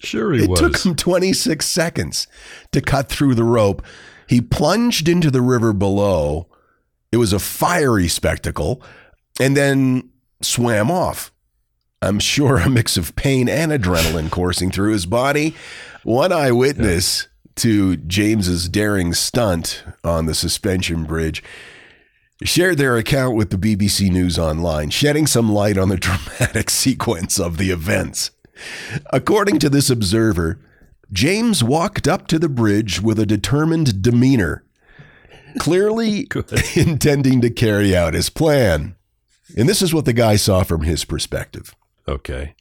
Sure 0.00 0.32
he 0.32 0.40
was. 0.40 0.46
It 0.46 0.50
was. 0.50 0.60
took 0.60 0.84
him 0.84 0.94
26 0.94 1.64
seconds 1.64 2.26
to 2.72 2.80
cut 2.80 3.08
through 3.08 3.34
the 3.34 3.44
rope. 3.44 3.82
He 4.28 4.40
plunged 4.40 5.08
into 5.08 5.30
the 5.30 5.42
river 5.42 5.72
below. 5.72 6.48
It 7.12 7.18
was 7.18 7.32
a 7.32 7.38
fiery 7.38 8.08
spectacle 8.08 8.82
and 9.38 9.56
then 9.56 10.10
swam 10.42 10.90
off. 10.90 11.32
I'm 12.02 12.18
sure 12.18 12.58
a 12.58 12.68
mix 12.68 12.96
of 12.96 13.16
pain 13.16 13.48
and 13.48 13.72
adrenaline 13.72 14.30
coursing 14.30 14.70
through 14.70 14.92
his 14.92 15.06
body. 15.06 15.54
One 16.02 16.32
eyewitness 16.32 17.28
to 17.56 17.96
James's 17.96 18.68
daring 18.68 19.14
stunt 19.14 19.82
on 20.04 20.26
the 20.26 20.34
suspension 20.34 21.04
bridge 21.04 21.42
shared 22.42 22.78
their 22.78 22.96
account 22.96 23.36
with 23.36 23.50
the 23.50 23.56
BBC 23.56 24.10
News 24.10 24.38
Online, 24.38 24.90
shedding 24.90 25.26
some 25.26 25.52
light 25.52 25.78
on 25.78 25.88
the 25.88 25.96
dramatic 25.98 26.70
sequence 26.70 27.38
of 27.38 27.56
the 27.56 27.70
events. 27.70 28.30
According 29.12 29.58
to 29.60 29.68
this 29.68 29.90
observer, 29.90 30.58
James 31.12 31.62
walked 31.62 32.08
up 32.08 32.26
to 32.28 32.38
the 32.38 32.48
bridge 32.48 33.00
with 33.00 33.18
a 33.18 33.26
determined 33.26 34.02
demeanor, 34.02 34.64
clearly 35.58 36.26
intending 36.74 37.40
to 37.40 37.50
carry 37.50 37.96
out 37.96 38.14
his 38.14 38.30
plan. 38.30 38.96
And 39.56 39.68
this 39.68 39.82
is 39.82 39.94
what 39.94 40.04
the 40.04 40.12
guy 40.12 40.36
saw 40.36 40.62
from 40.62 40.82
his 40.82 41.04
perspective. 41.04 41.74
okay. 42.08 42.54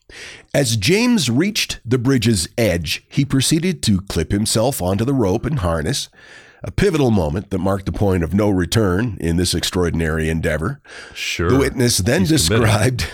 As 0.53 0.77
James 0.77 1.29
reached 1.31 1.79
the 1.83 1.97
bridge's 1.97 2.47
edge, 2.57 3.03
he 3.09 3.25
proceeded 3.25 3.81
to 3.83 4.01
clip 4.01 4.31
himself 4.31 4.81
onto 4.81 5.03
the 5.03 5.13
rope 5.13 5.45
and 5.45 5.59
harness, 5.59 6.09
a 6.65 6.71
pivotal 6.71 7.11
moment 7.11 7.51
that 7.51 7.59
marked 7.59 7.85
the 7.85 7.91
point 7.91 8.23
of 8.23 8.33
no 8.33 8.49
return 8.49 9.17
in 9.21 9.37
this 9.37 9.53
extraordinary 9.53 10.29
endeavor. 10.29 10.81
Sure. 11.13 11.49
The 11.49 11.59
witness 11.59 11.99
then 11.99 12.21
He's 12.25 12.47
committed. 12.47 12.97
described 12.97 13.07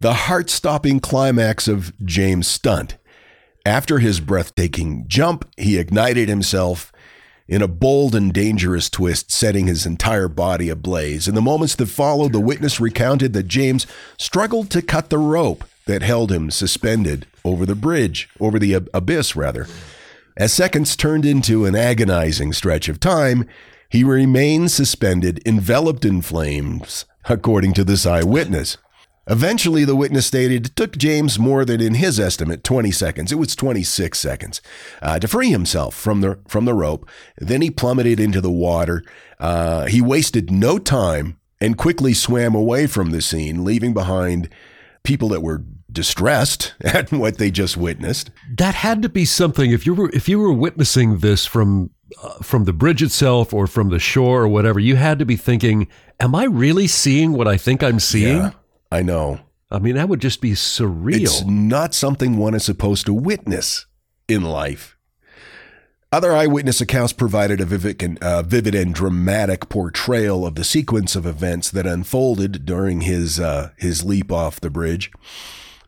the 0.00 0.12
heart 0.14 0.50
stopping 0.50 0.98
climax 1.00 1.68
of 1.68 1.92
James' 2.04 2.48
stunt. 2.48 2.96
After 3.64 4.00
his 4.00 4.18
breathtaking 4.20 5.04
jump, 5.06 5.48
he 5.56 5.78
ignited 5.78 6.28
himself 6.28 6.92
in 7.46 7.62
a 7.62 7.68
bold 7.68 8.14
and 8.14 8.32
dangerous 8.32 8.90
twist, 8.90 9.30
setting 9.30 9.66
his 9.68 9.86
entire 9.86 10.28
body 10.28 10.68
ablaze. 10.68 11.28
In 11.28 11.34
the 11.34 11.40
moments 11.40 11.74
that 11.76 11.86
followed, 11.86 12.32
the 12.32 12.40
witness 12.40 12.78
recounted 12.80 13.32
that 13.34 13.48
James 13.48 13.86
struggled 14.18 14.68
to 14.70 14.82
cut 14.82 15.10
the 15.10 15.18
rope 15.18 15.64
that 15.86 16.02
held 16.02 16.30
him 16.30 16.50
suspended 16.50 17.26
over 17.44 17.64
the 17.64 17.74
bridge, 17.76 18.28
over 18.40 18.58
the 18.58 18.74
ab- 18.74 18.90
abyss, 18.92 19.34
rather. 19.36 19.66
As 20.38 20.52
seconds 20.52 20.94
turned 20.94 21.26
into 21.26 21.64
an 21.64 21.74
agonizing 21.74 22.52
stretch 22.52 22.88
of 22.88 23.00
time, 23.00 23.44
he 23.88 24.04
remained 24.04 24.70
suspended, 24.70 25.42
enveloped 25.44 26.04
in 26.04 26.22
flames, 26.22 27.06
according 27.28 27.72
to 27.74 27.82
this 27.82 28.06
eyewitness. 28.06 28.76
Eventually, 29.26 29.84
the 29.84 29.96
witness 29.96 30.26
stated 30.26 30.66
it 30.66 30.76
took 30.76 30.96
James 30.96 31.40
more 31.40 31.64
than, 31.64 31.80
in 31.80 31.94
his 31.94 32.20
estimate, 32.20 32.62
20 32.62 32.92
seconds. 32.92 33.32
It 33.32 33.34
was 33.34 33.56
26 33.56 34.16
seconds 34.16 34.62
uh, 35.02 35.18
to 35.18 35.26
free 35.26 35.50
himself 35.50 35.96
from 35.96 36.20
the 36.20 36.38
from 36.46 36.66
the 36.66 36.72
rope. 36.72 37.08
Then 37.38 37.60
he 37.60 37.70
plummeted 37.70 38.20
into 38.20 38.40
the 38.40 38.50
water. 38.50 39.02
Uh, 39.40 39.86
he 39.86 40.00
wasted 40.00 40.52
no 40.52 40.78
time 40.78 41.36
and 41.60 41.76
quickly 41.76 42.14
swam 42.14 42.54
away 42.54 42.86
from 42.86 43.10
the 43.10 43.20
scene, 43.20 43.64
leaving 43.64 43.92
behind 43.92 44.48
people 45.02 45.28
that 45.30 45.42
were 45.42 45.64
distressed 45.90 46.74
at 46.82 47.10
what 47.12 47.38
they 47.38 47.50
just 47.50 47.76
witnessed. 47.76 48.30
that 48.56 48.74
had 48.74 49.02
to 49.02 49.08
be 49.08 49.24
something 49.24 49.70
if 49.72 49.86
you 49.86 49.94
were 49.94 50.10
if 50.12 50.28
you 50.28 50.38
were 50.38 50.52
witnessing 50.52 51.18
this 51.18 51.46
from 51.46 51.90
uh, 52.22 52.34
from 52.42 52.64
the 52.64 52.72
bridge 52.72 53.02
itself 53.02 53.52
or 53.54 53.66
from 53.66 53.88
the 53.90 53.98
shore 53.98 54.42
or 54.42 54.48
whatever 54.48 54.78
you 54.80 54.96
had 54.96 55.18
to 55.18 55.24
be 55.26 55.36
thinking 55.36 55.86
am 56.20 56.34
i 56.34 56.44
really 56.44 56.86
seeing 56.86 57.32
what 57.32 57.48
i 57.48 57.56
think 57.56 57.82
i'm 57.82 58.00
seeing 58.00 58.36
Yeah, 58.38 58.50
I 58.92 59.02
know. 59.02 59.40
i 59.70 59.78
mean 59.78 59.94
that 59.96 60.08
would 60.08 60.20
just 60.20 60.40
be 60.40 60.52
surreal 60.52 61.22
It's 61.22 61.44
not 61.44 61.94
something 61.94 62.36
one 62.36 62.54
is 62.54 62.64
supposed 62.64 63.06
to 63.06 63.14
witness 63.14 63.86
in 64.28 64.42
life. 64.42 64.94
Other 66.10 66.32
eyewitness 66.34 66.80
accounts 66.80 67.12
provided 67.12 67.60
a 67.60 67.66
vivid 67.66 68.02
and, 68.02 68.18
uh, 68.20 68.40
vivid 68.42 68.74
and 68.74 68.94
dramatic 68.94 69.68
portrayal 69.68 70.46
of 70.46 70.54
the 70.54 70.64
sequence 70.64 71.14
of 71.14 71.26
events 71.26 71.70
that 71.70 71.86
unfolded 71.86 72.64
during 72.64 73.02
his 73.02 73.38
uh, 73.38 73.70
his 73.76 74.04
leap 74.06 74.32
off 74.32 74.58
the 74.58 74.70
bridge. 74.70 75.10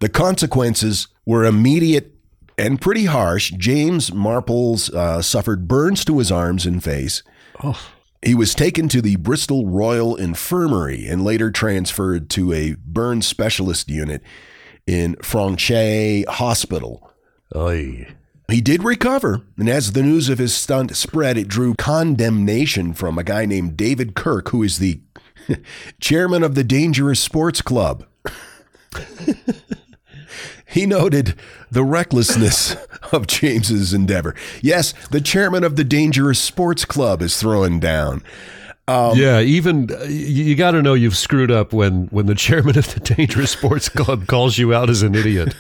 The 0.01 0.09
consequences 0.09 1.09
were 1.27 1.45
immediate 1.45 2.15
and 2.59 2.81
pretty 2.81 3.05
harsh. 3.05 3.53
James 3.53 4.11
Marples 4.11 4.93
uh, 4.93 5.23
suffered 5.23 5.69
burns 5.69 6.05
to 6.07 6.19
his 6.19 6.33
arms 6.33 6.67
and 6.67 6.83
face. 6.83 7.23
He 8.23 8.35
was 8.35 8.55
taken 8.55 8.89
to 8.89 9.01
the 9.01 9.17
Bristol 9.17 9.67
Royal 9.67 10.17
Infirmary 10.17 11.07
and 11.07 11.25
later 11.25 11.51
transferred 11.51 12.29
to 12.31 12.53
a 12.53 12.77
burn 12.85 13.23
specialist 13.23 13.89
unit 13.89 14.23
in 14.87 15.17
Frenchay 15.17 16.27
Hospital. 16.27 17.13
Oy. 17.55 18.09
He 18.51 18.61
did 18.61 18.83
recover, 18.83 19.43
and 19.57 19.69
as 19.69 19.93
the 19.93 20.03
news 20.03 20.29
of 20.29 20.39
his 20.39 20.55
stunt 20.55 20.97
spread, 20.97 21.39
it 21.39 21.47
drew 21.47 21.75
condemnation 21.75 22.95
from 22.95 23.17
a 23.17 23.23
guy 23.23 23.47
named 23.47 23.77
David 23.77 24.15
Kirk, 24.15 24.49
who 24.49 24.63
is 24.63 24.79
the 24.79 25.01
chairman 26.01 26.43
of 26.43 26.55
the 26.55 26.65
Dangerous 26.65 27.21
Sports 27.21 27.63
Club. 27.63 28.07
He 30.71 30.87
noted 30.87 31.35
the 31.71 31.85
recklessness 31.85 32.77
of 33.13 33.27
James's 33.27 33.93
endeavor. 33.93 34.35
Yes, 34.63 34.93
the 35.11 35.21
chairman 35.21 35.65
of 35.65 35.77
the 35.77 35.85
Dangerous 35.85 36.39
Sports 36.39 36.85
Club 36.85 37.23
is 37.23 37.37
throwing 37.39 37.81
down. 37.81 38.23
yeah, 39.17 39.41
even 39.41 39.91
uh, 39.93 40.03
you, 40.05 40.45
you 40.45 40.55
got 40.57 40.73
to 40.73 40.83
know 40.83 40.95
you've 40.95 41.17
screwed 41.17 41.51
up 41.51 41.73
when 41.73 42.07
when 42.07 42.27
the 42.27 42.35
chairman 42.35 42.77
of 42.79 42.93
the 42.93 43.01
Dangerous 43.01 43.51
Sports 43.53 43.89
Club 43.89 44.27
calls 44.27 44.59
you 44.59 44.75
out 44.75 44.91
as 44.91 45.03
an 45.03 45.15
idiot. 45.15 45.55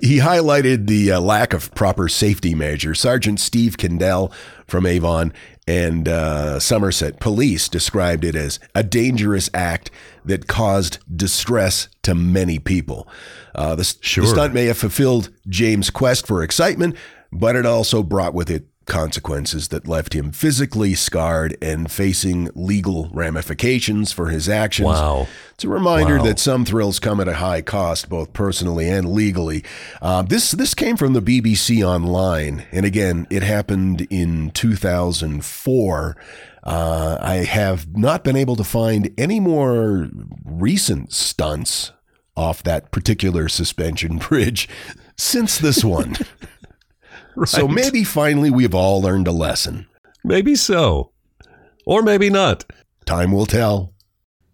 He 0.00 0.18
highlighted 0.18 0.88
the 0.88 1.12
uh, 1.12 1.20
lack 1.20 1.52
of 1.52 1.72
proper 1.74 2.08
safety 2.08 2.54
measures. 2.54 3.00
Sergeant 3.00 3.38
Steve 3.38 3.78
Kendall 3.78 4.32
from 4.66 4.86
Avon 4.86 5.32
and 5.66 6.08
uh, 6.08 6.60
Somerset 6.60 7.18
Police 7.18 7.68
described 7.68 8.24
it 8.24 8.36
as 8.36 8.60
a 8.74 8.82
dangerous 8.82 9.50
act 9.52 9.90
that 10.24 10.46
caused 10.46 10.98
distress 11.14 11.88
to 12.02 12.14
many 12.14 12.58
people. 12.58 13.08
Uh, 13.54 13.74
the, 13.74 13.96
Sure. 14.00 14.22
the 14.24 14.30
stunt 14.30 14.54
may 14.54 14.66
have 14.66 14.78
fulfilled 14.78 15.30
James' 15.48 15.90
quest 15.90 16.26
for 16.26 16.42
excitement, 16.42 16.96
but 17.32 17.56
it 17.56 17.66
also 17.66 18.02
brought 18.02 18.34
with 18.34 18.50
it 18.50 18.66
consequences 18.86 19.68
that 19.68 19.86
left 19.88 20.14
him 20.14 20.32
physically 20.32 20.94
scarred 20.94 21.56
and 21.60 21.90
facing 21.90 22.50
legal 22.54 23.08
ramifications 23.12 24.12
for 24.12 24.28
his 24.28 24.48
actions. 24.48 24.86
Wow. 24.88 25.26
It's 25.54 25.64
a 25.64 25.68
reminder 25.68 26.18
Wow. 26.18 26.24
that 26.24 26.38
some 26.38 26.64
thrills 26.64 26.98
come 26.98 27.20
at 27.20 27.28
a 27.28 27.34
high 27.34 27.62
cost, 27.62 28.08
both 28.08 28.32
personally 28.32 28.88
and 28.88 29.12
legally. 29.12 29.64
Uh, 30.00 30.22
this 30.22 30.52
this 30.52 30.74
came 30.74 30.96
from 30.96 31.12
the 31.12 31.22
BBC 31.22 31.82
Online, 31.86 32.64
and 32.72 32.86
again, 32.86 33.26
it 33.30 33.42
happened 33.42 34.06
in 34.10 34.50
2004. 34.52 36.16
Uh, 36.62 37.18
I 37.20 37.34
have 37.44 37.96
not 37.96 38.24
been 38.24 38.36
able 38.36 38.56
to 38.56 38.64
find 38.64 39.12
any 39.16 39.38
more 39.40 40.08
recent 40.44 41.12
stunts 41.12 41.92
off 42.36 42.62
that 42.64 42.90
particular 42.90 43.48
suspension 43.48 44.18
bridge 44.28 44.68
since 45.16 45.58
this 45.58 45.84
one. 45.84 46.16
So 47.46 47.68
maybe 47.68 48.02
finally 48.04 48.50
we've 48.50 48.74
all 48.74 49.00
learned 49.02 49.28
a 49.28 49.32
lesson. 49.32 49.86
maybe 50.24 50.54
so, 50.54 51.12
or 51.84 52.02
maybe 52.02 52.30
not. 52.30 52.64
Time 53.04 53.30
will 53.32 53.46
tell. 53.46 53.92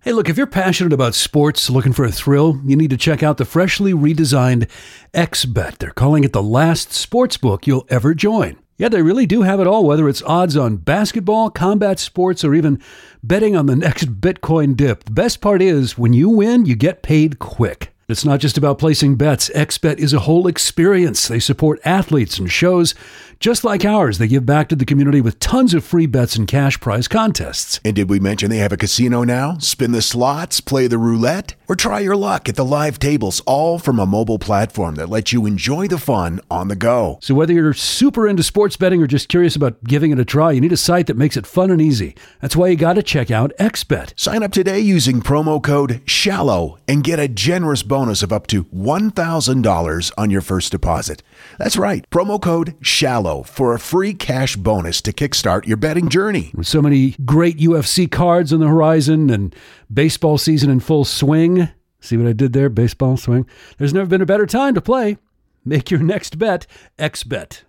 Hey, 0.00 0.12
look, 0.12 0.28
if 0.28 0.36
you're 0.36 0.48
passionate 0.48 0.92
about 0.92 1.14
sports, 1.14 1.70
looking 1.70 1.92
for 1.92 2.04
a 2.04 2.10
thrill, 2.10 2.60
you 2.64 2.74
need 2.76 2.90
to 2.90 2.96
check 2.96 3.22
out 3.22 3.36
the 3.36 3.44
freshly 3.44 3.92
redesigned 3.92 4.68
XBet. 5.14 5.78
They're 5.78 5.90
calling 5.90 6.24
it 6.24 6.32
the 6.32 6.42
last 6.42 6.92
sports 6.92 7.36
book 7.36 7.66
you'll 7.68 7.86
ever 7.88 8.12
join. 8.12 8.58
Yeah, 8.78 8.88
they 8.88 9.00
really 9.02 9.26
do 9.26 9.42
have 9.42 9.60
it 9.60 9.68
all, 9.68 9.84
whether 9.84 10.08
it's 10.08 10.22
odds 10.24 10.56
on 10.56 10.78
basketball, 10.78 11.50
combat 11.50 12.00
sports, 12.00 12.42
or 12.42 12.52
even 12.52 12.82
betting 13.22 13.54
on 13.54 13.66
the 13.66 13.76
next 13.86 14.20
Bitcoin 14.20 14.76
dip. 14.76 15.04
The 15.04 15.12
best 15.12 15.40
part 15.40 15.62
is 15.62 15.96
when 15.96 16.12
you 16.14 16.28
win, 16.28 16.66
you 16.66 16.74
get 16.74 17.02
paid 17.04 17.38
quick. 17.38 17.91
It's 18.08 18.24
not 18.24 18.40
just 18.40 18.58
about 18.58 18.78
placing 18.78 19.16
bets. 19.16 19.48
XBet 19.50 19.98
is 19.98 20.12
a 20.12 20.20
whole 20.20 20.46
experience. 20.46 21.28
They 21.28 21.38
support 21.38 21.80
athletes 21.84 22.38
and 22.38 22.50
shows 22.50 22.94
just 23.42 23.64
like 23.64 23.84
ours. 23.84 24.18
They 24.18 24.28
give 24.28 24.46
back 24.46 24.68
to 24.68 24.76
the 24.76 24.84
community 24.84 25.20
with 25.20 25.40
tons 25.40 25.74
of 25.74 25.82
free 25.84 26.06
bets 26.06 26.36
and 26.36 26.46
cash 26.46 26.78
prize 26.78 27.08
contests. 27.08 27.80
And 27.84 27.96
did 27.96 28.08
we 28.08 28.20
mention 28.20 28.50
they 28.50 28.58
have 28.58 28.72
a 28.72 28.76
casino 28.76 29.24
now? 29.24 29.58
Spin 29.58 29.90
the 29.90 30.00
slots, 30.00 30.60
play 30.60 30.86
the 30.86 30.96
roulette, 30.96 31.56
or 31.68 31.74
try 31.74 31.98
your 31.98 32.14
luck 32.14 32.48
at 32.48 32.54
the 32.54 32.64
live 32.64 33.00
tables, 33.00 33.42
all 33.44 33.80
from 33.80 33.98
a 33.98 34.06
mobile 34.06 34.38
platform 34.38 34.94
that 34.94 35.08
lets 35.08 35.32
you 35.32 35.44
enjoy 35.44 35.88
the 35.88 35.98
fun 35.98 36.40
on 36.52 36.68
the 36.68 36.76
go. 36.76 37.18
So 37.20 37.34
whether 37.34 37.52
you're 37.52 37.74
super 37.74 38.28
into 38.28 38.44
sports 38.44 38.76
betting 38.76 39.02
or 39.02 39.08
just 39.08 39.28
curious 39.28 39.56
about 39.56 39.82
giving 39.82 40.12
it 40.12 40.20
a 40.20 40.24
try, 40.24 40.52
you 40.52 40.60
need 40.60 40.70
a 40.70 40.76
site 40.76 41.08
that 41.08 41.16
makes 41.16 41.36
it 41.36 41.44
fun 41.44 41.72
and 41.72 41.82
easy. 41.82 42.14
That's 42.40 42.54
why 42.54 42.68
you 42.68 42.76
got 42.76 42.92
to 42.92 43.02
check 43.02 43.32
out 43.32 43.50
XBet. 43.58 44.12
Sign 44.16 44.44
up 44.44 44.52
today 44.52 44.78
using 44.78 45.20
promo 45.20 45.60
code 45.60 46.00
SHALLOW 46.06 46.78
and 46.86 47.02
get 47.02 47.18
a 47.18 47.26
generous 47.26 47.82
bonus 47.82 48.22
of 48.22 48.32
up 48.32 48.46
to 48.46 48.62
$1,000 48.66 50.12
on 50.16 50.30
your 50.30 50.42
first 50.42 50.70
deposit. 50.70 51.24
That's 51.58 51.76
right, 51.76 52.08
promo 52.08 52.40
code 52.40 52.76
SHALLOW 52.80 53.31
for 53.40 53.72
a 53.72 53.78
free 53.78 54.12
cash 54.12 54.56
bonus 54.56 55.00
to 55.00 55.12
kickstart 55.12 55.66
your 55.66 55.78
betting 55.78 56.10
journey. 56.10 56.50
With 56.54 56.66
so 56.66 56.82
many 56.82 57.16
great 57.24 57.56
UFC 57.56 58.10
cards 58.10 58.52
on 58.52 58.60
the 58.60 58.68
horizon 58.68 59.30
and 59.30 59.56
baseball 59.90 60.36
season 60.36 60.68
in 60.68 60.80
full 60.80 61.06
swing. 61.06 61.70
See 62.00 62.18
what 62.18 62.26
I 62.26 62.34
did 62.34 62.52
there? 62.52 62.68
Baseball 62.68 63.16
swing. 63.16 63.46
There's 63.78 63.94
never 63.94 64.06
been 64.06 64.20
a 64.20 64.26
better 64.26 64.46
time 64.46 64.74
to 64.74 64.82
play. 64.82 65.16
Make 65.64 65.90
your 65.90 66.00
next 66.00 66.38
bet 66.38 66.66
XBet. 66.98 67.62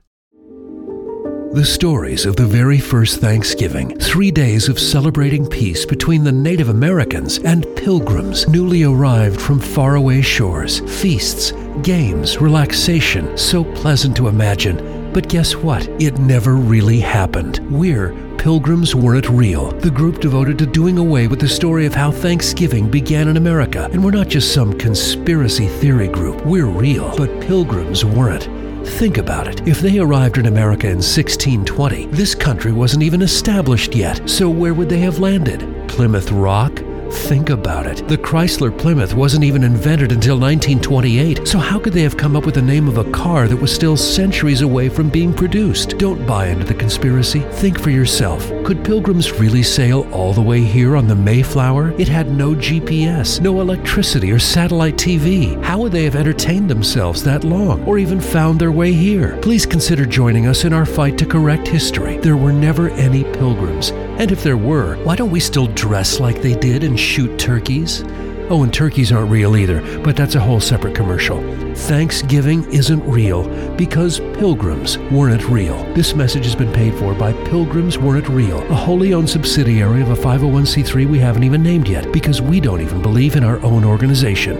The 1.54 1.64
stories 1.64 2.26
of 2.26 2.36
the 2.36 2.48
very 2.48 2.80
first 2.80 3.22
Thanksgiving, 3.22 4.00
three 4.00 4.32
days 4.32 4.68
of 4.68 4.80
celebrating 4.80 5.46
peace 5.46 5.86
between 5.86 6.24
the 6.24 6.32
Native 6.32 6.70
Americans 6.70 7.38
and 7.38 7.64
pilgrims 7.76 8.50
newly 8.50 8.82
arrived 8.82 9.40
from 9.40 9.60
faraway 9.60 10.22
shores, 10.22 10.80
feasts, 11.00 11.52
games, 11.84 12.42
relaxation, 12.42 13.38
so 13.38 13.64
pleasant 13.76 14.18
to 14.18 14.30
imagine. 14.30 15.03
But 15.14 15.30
guess 15.30 15.56
what? 15.56 15.88
It 16.02 16.18
never 16.18 16.56
really 16.56 17.00
happened. 17.00 17.60
We're 17.72 18.14
Pilgrims 18.38 18.96
Weren't 18.96 19.30
Real, 19.30 19.72
the 19.72 19.92
group 19.92 20.20
devoted 20.20 20.58
to 20.58 20.66
doing 20.66 20.98
away 20.98 21.28
with 21.28 21.40
the 21.40 21.48
story 21.48 21.86
of 21.86 21.94
how 21.94 22.12
Thanksgiving 22.12 22.90
began 22.90 23.28
in 23.28 23.38
America. 23.38 23.88
And 23.94 24.04
we're 24.04 24.12
not 24.12 24.28
just 24.28 24.54
some 24.54 24.78
conspiracy 24.78 25.68
theory 25.68 26.08
group. 26.08 26.44
We're 26.46 26.66
real, 26.66 27.16
but 27.16 27.42
pilgrims 27.42 28.04
weren't. 28.04 28.50
Think 28.98 29.18
about 29.18 29.48
it. 29.48 29.66
If 29.68 29.80
they 29.80 30.00
arrived 30.00 30.40
in 30.40 30.48
America 30.48 30.88
in 30.88 30.98
1620, 30.98 32.08
this 32.08 32.36
country 32.36 32.74
wasn't 32.74 33.04
even 33.04 33.22
established 33.22 33.96
yet. 33.96 34.28
So 34.28 34.50
where 34.50 34.74
would 34.74 34.90
they 34.90 35.00
have 35.00 35.20
landed? 35.20 35.88
Plymouth 35.88 36.32
Rock? 36.32 36.82
Think 37.14 37.52
about 37.52 37.86
it. 37.86 38.08
The 38.08 38.18
Chrysler 38.18 38.76
Plymouth 38.76 39.14
wasn't 39.14 39.44
even 39.44 39.64
invented 39.64 40.12
until 40.12 40.40
1928, 40.40 41.48
so 41.48 41.60
how 41.60 41.80
could 41.80 41.94
they 41.94 42.02
have 42.02 42.18
come 42.18 42.36
up 42.36 42.46
with 42.46 42.56
the 42.56 42.62
name 42.62 42.88
of 42.88 42.98
a 42.98 43.10
car 43.12 43.48
that 43.48 43.56
was 43.56 43.74
still 43.74 43.96
centuries 43.96 44.62
away 44.62 44.90
from 44.90 45.10
being 45.10 45.32
produced? 45.32 45.98
Don't 46.00 46.26
buy 46.26 46.48
into 46.48 46.66
the 46.66 46.74
conspiracy. 46.74 47.40
Think 47.40 47.80
for 47.80 47.92
yourself. 47.92 48.50
Could 48.66 48.84
pilgrims 48.84 49.32
really 49.32 49.64
sail 49.64 50.08
all 50.12 50.34
the 50.34 50.42
way 50.42 50.62
here 50.62 50.96
on 50.96 51.08
the 51.08 51.16
Mayflower? 51.16 51.92
It 52.00 52.08
had 52.08 52.32
no 52.32 52.56
GPS, 52.56 53.40
no 53.40 53.62
electricity 53.62 54.32
or 54.32 54.40
satellite 54.40 54.96
TV. 54.96 55.62
How 55.64 55.80
would 55.80 55.92
they 55.92 56.04
have 56.06 56.16
entertained 56.16 56.70
themselves 56.70 57.24
that 57.24 57.44
long, 57.44 57.84
or 57.86 58.00
even 58.00 58.20
found 58.20 58.60
their 58.60 58.72
way 58.72 58.92
here? 58.92 59.38
Please 59.42 59.66
consider 59.66 60.06
joining 60.06 60.48
us 60.48 60.66
in 60.66 60.74
our 60.74 60.86
fight 60.86 61.18
to 61.20 61.26
correct 61.26 61.68
history. 61.68 62.18
There 62.18 62.38
were 62.38 62.54
never 62.54 62.90
any 62.90 63.24
pilgrims. 63.24 63.92
And 64.20 64.32
if 64.32 64.44
there 64.44 64.58
were, 64.58 64.96
why 65.04 65.16
don't 65.16 65.32
we 65.32 65.40
still 65.40 65.68
dress 65.68 66.20
like 66.20 66.42
they 66.42 66.56
did 66.56 66.84
and 66.84 67.00
shoot 67.00 67.38
turkeys? 67.40 68.04
Oh, 68.50 68.62
and 68.64 68.74
turkeys 68.74 69.12
aren't 69.12 69.32
real 69.32 69.58
either, 69.58 69.82
but 70.02 70.16
that's 70.16 70.36
a 70.36 70.40
whole 70.40 70.60
separate 70.60 70.94
commercial. 70.94 71.42
Thanksgiving 71.74 72.64
isn't 72.72 73.04
real 73.10 73.48
because 73.76 74.20
pilgrims 74.20 75.00
weren't 75.00 75.44
real. 75.50 75.82
This 75.94 76.14
message 76.14 76.46
has 76.46 76.56
been 76.56 76.72
paid 76.72 76.94
for 76.96 77.16
by 77.16 77.34
Pilgrims 77.46 77.98
Weren't 77.98 78.30
Real, 78.30 78.62
a 78.72 78.76
wholly 78.76 79.14
owned 79.14 79.30
subsidiary 79.30 80.02
of 80.02 80.12
a 80.12 80.16
501c3 80.16 81.10
we 81.10 81.18
haven't 81.20 81.44
even 81.44 81.64
named 81.64 81.88
yet 81.88 82.12
because 82.12 82.42
we 82.42 82.60
don't 82.60 82.82
even 82.82 83.02
believe 83.02 83.36
in 83.36 83.44
our 83.44 83.60
own 83.64 83.84
organization. 83.84 84.58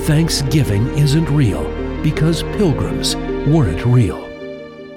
Thanksgiving 0.00 0.88
isn't 0.98 1.30
real 1.30 1.62
because 2.02 2.42
pilgrims 2.42 3.14
weren't 3.46 3.84
real. 3.86 4.24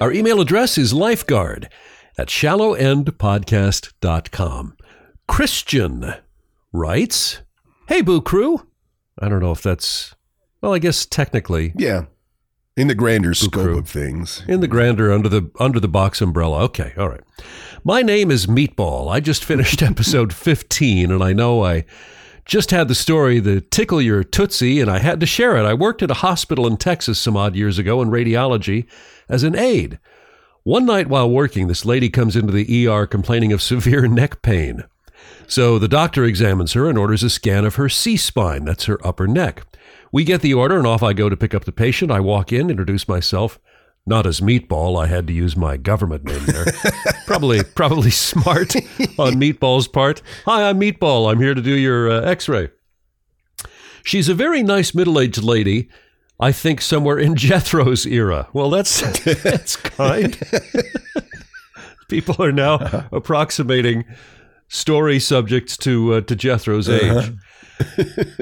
Our 0.01 0.11
email 0.11 0.41
address 0.41 0.79
is 0.79 0.93
lifeguard 0.93 1.69
at 2.17 2.29
shallowendpodcast.com. 2.29 4.77
Christian 5.27 6.13
writes, 6.73 7.41
Hey, 7.87 8.01
Boo 8.01 8.21
Crew. 8.21 8.65
I 9.19 9.27
don't 9.29 9.41
know 9.41 9.51
if 9.51 9.61
that's, 9.61 10.15
well, 10.61 10.73
I 10.73 10.79
guess 10.79 11.05
technically 11.05 11.73
Yeah. 11.75 12.05
In 12.77 12.87
the 12.87 12.95
grander 12.95 13.33
scope 13.33 13.51
crew. 13.63 13.77
of 13.79 13.89
things. 13.89 14.43
in 14.47 14.61
the 14.61 14.67
grander 14.67 15.11
under 15.11 15.27
the 15.27 15.51
under 15.59 15.77
the 15.79 15.89
box 15.89 16.21
umbrella. 16.21 16.63
Okay, 16.63 16.93
all 16.97 17.09
right. 17.09 17.19
My 17.83 18.01
name 18.01 18.31
is 18.31 18.47
Meatball. 18.47 19.11
I 19.11 19.19
just 19.19 19.43
finished 19.43 19.81
episode 19.83 20.31
15 20.33 21.11
and 21.11 21.21
I 21.21 21.33
know 21.33 21.65
I 21.65 21.83
just 22.45 22.71
had 22.71 22.87
the 22.87 22.95
story 22.95 23.41
the 23.41 23.59
tickle 23.59 24.01
your 24.01 24.23
tootsie 24.23 24.79
and 24.79 24.89
I 24.89 24.99
had 24.99 25.19
to 25.19 25.25
share 25.25 25.57
it. 25.57 25.65
I 25.65 25.73
worked 25.73 26.01
at 26.01 26.11
a 26.11 26.15
hospital 26.15 26.65
in 26.65 26.77
Texas 26.77 27.19
some 27.19 27.35
odd 27.35 27.57
years 27.57 27.77
ago 27.77 28.01
in 28.01 28.09
radiology 28.09 28.85
as 29.27 29.43
an 29.43 29.53
aide. 29.55 29.99
One 30.63 30.85
night 30.85 31.07
while 31.07 31.27
working, 31.27 31.67
this 31.67 31.85
lady 31.85 32.09
comes 32.09 32.35
into 32.35 32.53
the 32.53 32.87
ER 32.87 33.07
complaining 33.07 33.51
of 33.51 33.63
severe 33.63 34.05
neck 34.07 34.43
pain. 34.43 34.83
So 35.47 35.79
the 35.79 35.87
doctor 35.87 36.23
examines 36.23 36.73
her 36.73 36.87
and 36.87 36.99
orders 36.99 37.23
a 37.23 37.29
scan 37.31 37.65
of 37.65 37.75
her 37.75 37.89
C 37.89 38.15
spine, 38.15 38.65
that's 38.65 38.85
her 38.85 39.05
upper 39.05 39.27
neck. 39.27 39.63
We 40.11 40.23
get 40.23 40.41
the 40.41 40.53
order 40.53 40.77
and 40.77 40.85
off 40.85 41.01
I 41.01 41.13
go 41.13 41.29
to 41.29 41.37
pick 41.37 41.55
up 41.55 41.65
the 41.65 41.71
patient. 41.71 42.11
I 42.11 42.19
walk 42.19 42.53
in, 42.53 42.69
introduce 42.69 43.07
myself. 43.07 43.59
Not 44.05 44.27
as 44.27 44.39
meatball, 44.39 45.01
I 45.01 45.07
had 45.07 45.25
to 45.27 45.33
use 45.33 45.55
my 45.55 45.77
government 45.77 46.25
name 46.25 46.45
there. 46.45 46.65
probably, 47.25 47.63
probably 47.63 48.11
smart 48.11 48.75
on 49.17 49.35
Meatball's 49.39 49.87
part. 49.87 50.21
Hi, 50.45 50.69
I'm 50.69 50.79
Meatball. 50.79 51.31
I'm 51.31 51.39
here 51.39 51.53
to 51.53 51.61
do 51.61 51.75
your 51.75 52.09
uh, 52.09 52.21
X-ray. 52.21 52.69
She's 54.03 54.27
a 54.27 54.33
very 54.33 54.63
nice 54.63 54.93
middle-aged 54.93 55.43
lady. 55.43 55.89
I 56.41 56.51
think 56.51 56.81
somewhere 56.81 57.19
in 57.19 57.35
Jethro's 57.37 58.05
era. 58.05 58.49
Well, 58.51 58.69
that's 58.69 59.01
that's 59.43 59.75
kind. 59.77 60.37
People 62.09 62.43
are 62.43 62.51
now 62.51 63.07
approximating 63.11 64.03
story 64.67 65.19
subjects 65.19 65.77
to 65.77 66.15
uh, 66.15 66.21
to 66.21 66.35
Jethro's 66.35 66.89
age. 66.89 67.31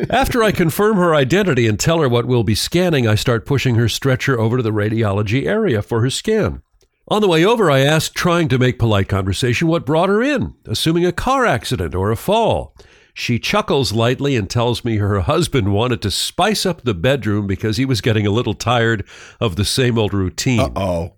After 0.10 0.44
I 0.44 0.52
confirm 0.52 0.98
her 0.98 1.16
identity 1.16 1.68
and 1.68 1.80
tell 1.80 2.00
her 2.02 2.10
what 2.10 2.26
we'll 2.26 2.44
be 2.44 2.56
scanning, 2.56 3.08
I 3.08 3.16
start 3.16 3.46
pushing 3.46 3.76
her 3.76 3.88
stretcher 3.88 4.40
over 4.40 4.58
to 4.58 4.64
the 4.64 4.72
radiology 4.72 5.46
area 5.46 5.82
for 5.82 6.02
her 6.02 6.10
scan. 6.10 6.62
On 7.08 7.22
the 7.22 7.28
way 7.28 7.46
over, 7.46 7.72
I 7.72 7.80
ask, 7.80 8.14
trying 8.14 8.50
to 8.50 8.60
make 8.60 8.78
polite 8.78 9.08
conversation, 9.08 9.68
what 9.68 9.86
brought 9.86 10.10
her 10.10 10.22
in, 10.22 10.56
assuming 10.68 11.06
a 11.06 11.12
car 11.12 11.46
accident 11.46 11.96
or 11.96 12.12
a 12.12 12.18
fall. 12.18 12.76
She 13.20 13.38
chuckles 13.38 13.92
lightly 13.92 14.38
and 14.38 14.50
tells 14.50 14.86
me 14.86 14.96
her 14.96 15.20
husband 15.20 15.74
wanted 15.74 16.02
to 16.04 16.10
spice 16.10 16.66
up 16.66 16.84
the 16.84 16.94
bedroom 16.94 17.48
because 17.48 17.76
he 17.76 17.84
was 17.84 18.00
getting 18.00 18.26
a 18.26 18.32
little 18.32 18.54
tired 18.54 19.06
of 19.42 19.58
the 19.58 19.66
same 19.66 19.98
old 19.98 20.14
routine. 20.14 20.72
Oh, 20.74 21.16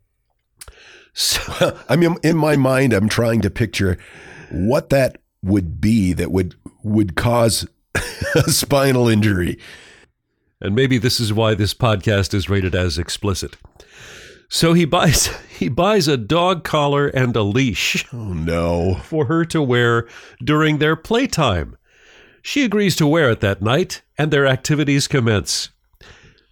So, 1.14 1.78
I 1.90 1.96
mean, 1.96 2.16
in 2.24 2.38
my 2.38 2.56
mind, 2.56 2.94
I'm 2.94 3.08
trying 3.08 3.42
to 3.42 3.52
picture 3.52 4.00
what 4.50 4.90
that 4.90 5.20
would 5.44 5.80
be 5.80 6.12
that 6.14 6.32
would 6.32 6.56
would 6.82 7.16
cause 7.16 7.68
a 8.36 8.50
spinal 8.50 9.08
injury. 9.08 9.60
and 10.60 10.74
maybe 10.74 10.98
this 10.98 11.20
is 11.20 11.32
why 11.32 11.54
this 11.54 11.76
podcast 11.76 12.34
is 12.34 12.50
rated 12.50 12.74
as 12.74 12.98
explicit. 12.98 13.58
So 14.50 14.74
he 14.74 14.86
buys 14.86 15.28
he 15.60 15.70
buys 15.70 16.08
a 16.08 16.18
dog 16.18 16.64
collar 16.64 17.10
and 17.10 17.36
a 17.36 17.44
leash. 17.44 18.06
Oh 18.12 18.34
no! 18.34 18.96
for 19.04 19.26
her 19.26 19.46
to 19.46 19.62
wear 19.62 20.08
during 20.44 20.80
their 20.80 20.96
playtime. 20.96 21.78
She 22.42 22.64
agrees 22.64 22.96
to 22.98 23.08
wear 23.08 23.30
it 23.32 23.40
that 23.42 23.62
night, 23.62 24.02
and 24.18 24.32
their 24.32 24.48
activities 24.48 25.08
commence. 25.08 25.70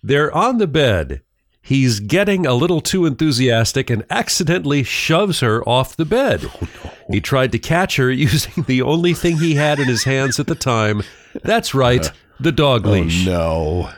They're 0.04 0.34
on 0.36 0.58
the 0.58 0.68
bed. 0.68 1.22
He's 1.62 2.00
getting 2.00 2.46
a 2.46 2.54
little 2.54 2.82
too 2.82 3.06
enthusiastic 3.06 3.90
and 3.90 4.04
accidentally 4.10 4.84
shoves 4.84 5.42
her 5.42 5.62
off 5.68 5.96
the 5.96 6.06
bed. 6.06 6.42
Oh, 6.46 6.94
he 7.12 7.20
tried 7.22 7.52
to 7.52 7.60
catch 7.60 7.98
her 7.98 8.10
using 8.28 8.64
the 8.64 8.82
only 8.82 9.14
thing 9.14 9.38
he 9.38 9.56
had 9.56 9.80
in 9.80 9.88
his 9.88 10.04
hands 10.04 10.40
at 10.40 10.48
the 10.48 10.56
time. 10.56 11.04
That's 11.44 11.74
right, 11.76 12.06
uh, 12.08 12.12
the 12.40 12.52
dog 12.52 12.88
Oh 12.88 12.92
leash. 12.92 13.26
no! 13.26 13.92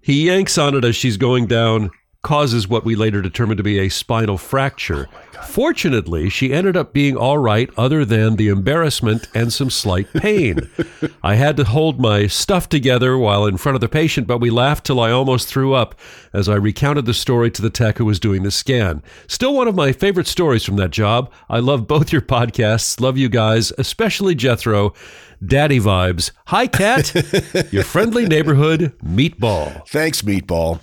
He 0.00 0.26
yanks 0.28 0.56
on 0.56 0.74
it 0.74 0.84
as 0.84 0.96
she's 0.96 1.16
going 1.18 1.46
down, 1.48 1.90
causes 2.22 2.66
what 2.66 2.84
we 2.84 2.96
later 2.96 3.22
determined 3.22 3.58
to 3.58 3.62
be 3.64 3.78
a 3.78 3.88
spinal 3.88 4.36
fracture. 4.36 5.08
Fortunately, 5.46 6.28
she 6.28 6.52
ended 6.52 6.76
up 6.76 6.92
being 6.92 7.16
all 7.16 7.38
right, 7.38 7.70
other 7.76 8.04
than 8.04 8.36
the 8.36 8.48
embarrassment 8.48 9.28
and 9.34 9.52
some 9.52 9.70
slight 9.70 10.12
pain. 10.12 10.68
I 11.22 11.36
had 11.36 11.56
to 11.58 11.64
hold 11.64 12.00
my 12.00 12.26
stuff 12.26 12.68
together 12.68 13.16
while 13.16 13.46
in 13.46 13.56
front 13.56 13.76
of 13.76 13.80
the 13.80 13.88
patient, 13.88 14.26
but 14.26 14.40
we 14.40 14.50
laughed 14.50 14.84
till 14.84 14.98
I 14.98 15.12
almost 15.12 15.48
threw 15.48 15.74
up 15.74 15.94
as 16.32 16.48
I 16.48 16.56
recounted 16.56 17.06
the 17.06 17.14
story 17.14 17.52
to 17.52 17.62
the 17.62 17.70
tech 17.70 17.98
who 17.98 18.04
was 18.04 18.18
doing 18.18 18.42
the 18.42 18.50
scan. 18.50 19.02
Still 19.28 19.54
one 19.54 19.68
of 19.68 19.76
my 19.76 19.92
favorite 19.92 20.26
stories 20.26 20.64
from 20.64 20.76
that 20.76 20.90
job. 20.90 21.32
I 21.48 21.60
love 21.60 21.86
both 21.86 22.12
your 22.12 22.22
podcasts. 22.22 23.00
Love 23.00 23.16
you 23.16 23.28
guys, 23.28 23.72
especially 23.78 24.34
Jethro. 24.34 24.92
Daddy 25.44 25.78
vibes. 25.78 26.32
Hi, 26.46 26.66
Cat. 26.66 27.14
your 27.72 27.84
friendly 27.84 28.26
neighborhood 28.26 28.92
meatball. 29.04 29.86
Thanks, 29.88 30.22
Meatball. 30.22 30.80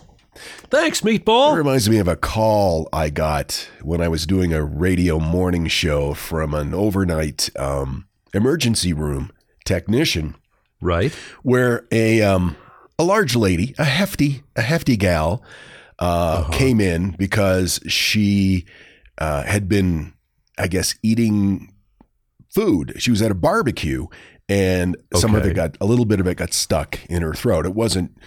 Thanks, 0.69 1.01
Meatball. 1.01 1.53
It 1.53 1.57
reminds 1.57 1.89
me 1.89 1.97
of 1.97 2.07
a 2.07 2.15
call 2.15 2.89
I 2.91 3.09
got 3.09 3.69
when 3.81 4.01
I 4.01 4.07
was 4.07 4.25
doing 4.25 4.53
a 4.53 4.63
radio 4.63 5.19
morning 5.19 5.67
show 5.67 6.13
from 6.13 6.53
an 6.53 6.73
overnight 6.73 7.49
um, 7.57 8.07
emergency 8.33 8.91
room 8.93 9.31
technician, 9.63 10.35
Right. 10.81 11.13
where 11.43 11.85
a 11.91 12.21
um, 12.21 12.55
a 12.99 13.03
large 13.03 13.35
lady, 13.35 13.73
a 13.77 13.85
hefty 13.85 14.43
a 14.55 14.61
hefty 14.61 14.97
gal, 14.97 15.43
uh, 15.99 16.49
came 16.49 16.81
in 16.81 17.11
because 17.11 17.79
she 17.87 18.65
uh, 19.17 19.43
had 19.43 19.69
been, 19.69 20.13
I 20.57 20.67
guess, 20.67 20.95
eating 21.01 21.71
food. 22.53 22.93
She 22.97 23.09
was 23.11 23.21
at 23.21 23.31
a 23.31 23.35
barbecue, 23.35 24.07
and 24.49 24.97
some 25.13 25.33
of 25.35 25.45
it 25.45 25.53
got 25.55 25.77
a 25.79 25.85
little 25.85 26.05
bit 26.05 26.19
of 26.19 26.27
it 26.27 26.35
got 26.35 26.53
stuck 26.53 26.99
in 27.05 27.21
her 27.21 27.33
throat. 27.33 27.65
It 27.65 27.73
wasn't 27.73 28.17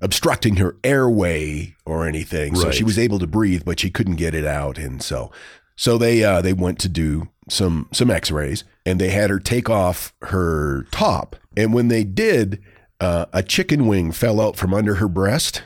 obstructing 0.00 0.56
her 0.56 0.76
airway 0.84 1.76
or 1.84 2.06
anything, 2.06 2.54
so 2.54 2.70
she 2.70 2.84
was 2.84 2.98
able 2.98 3.18
to 3.18 3.26
breathe, 3.26 3.62
but 3.64 3.80
she 3.80 3.90
couldn't 3.90 4.16
get 4.16 4.34
it 4.34 4.44
out, 4.44 4.78
and 4.78 5.02
so 5.02 5.30
so 5.76 5.98
they 5.98 6.24
uh, 6.24 6.40
they 6.42 6.52
went 6.52 6.78
to 6.80 6.88
do 6.88 7.28
some 7.48 7.88
some 7.92 8.10
X-rays, 8.10 8.64
and 8.84 9.00
they 9.00 9.10
had 9.10 9.30
her 9.30 9.38
take 9.38 9.70
off 9.70 10.12
her 10.22 10.84
top, 10.90 11.36
and 11.56 11.72
when 11.72 11.88
they 11.88 12.04
did. 12.04 12.62
Uh, 13.00 13.26
a 13.32 13.44
chicken 13.44 13.86
wing 13.86 14.10
fell 14.10 14.40
out 14.40 14.56
from 14.56 14.74
under 14.74 14.96
her 14.96 15.06
breast, 15.06 15.62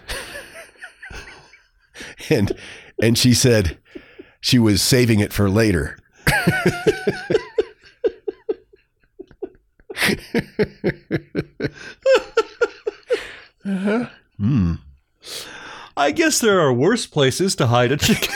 and 2.29 2.53
and 3.03 3.17
she 3.17 3.33
said 3.33 3.79
she 4.43 4.59
was 4.59 4.83
saving 4.83 5.19
it 5.19 5.33
for 5.33 5.49
later. 5.49 5.97
I 16.03 16.11
guess 16.11 16.41
there 16.41 16.61
are 16.61 16.73
worse 16.73 17.07
places 17.07 17.55
to 17.57 17.69
hide 17.69 17.93
a 17.93 17.97
chicken 17.97 18.35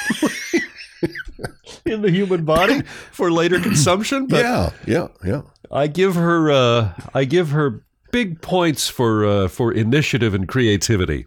in 1.85 2.01
the 2.03 2.13
human 2.13 2.45
body 2.45 2.83
for 3.11 3.33
later 3.33 3.59
consumption. 3.59 4.29
But 4.29 4.45
yeah, 4.45 4.71
yeah, 4.87 5.09
yeah. 5.25 5.43
I 5.73 5.89
give 5.89 6.15
her 6.15 6.49
uh, 6.53 6.93
I 7.13 7.25
give 7.25 7.51
her 7.51 7.85
big 8.13 8.41
points 8.41 8.89
for 8.89 9.27
uh, 9.27 9.49
for 9.49 9.73
initiative 9.73 10.33
and 10.33 10.47
creativity. 10.47 11.27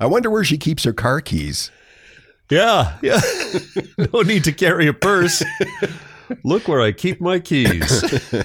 I 0.00 0.06
wonder 0.06 0.30
where 0.30 0.42
she 0.42 0.56
keeps 0.56 0.84
her 0.84 0.94
car 0.94 1.20
keys. 1.20 1.70
Yeah, 2.50 2.96
yeah. 3.02 3.20
no 4.12 4.22
need 4.22 4.44
to 4.44 4.52
carry 4.52 4.86
a 4.86 4.94
purse. 4.94 5.42
Look 6.44 6.66
where 6.66 6.80
I 6.80 6.92
keep 6.92 7.20
my 7.20 7.40
keys. 7.40 8.02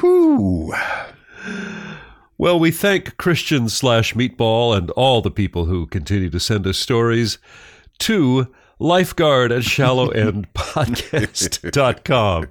Whew. 0.00 0.74
Well, 2.40 2.58
we 2.58 2.70
thank 2.70 3.18
Christian 3.18 3.68
slash 3.68 4.14
Meatball 4.14 4.74
and 4.74 4.90
all 4.92 5.20
the 5.20 5.30
people 5.30 5.66
who 5.66 5.86
continue 5.86 6.30
to 6.30 6.40
send 6.40 6.66
us 6.66 6.78
stories 6.78 7.36
to 7.98 8.50
lifeguard 8.78 9.52
at 9.52 9.60
shallowendpodcast.com. 9.60 12.46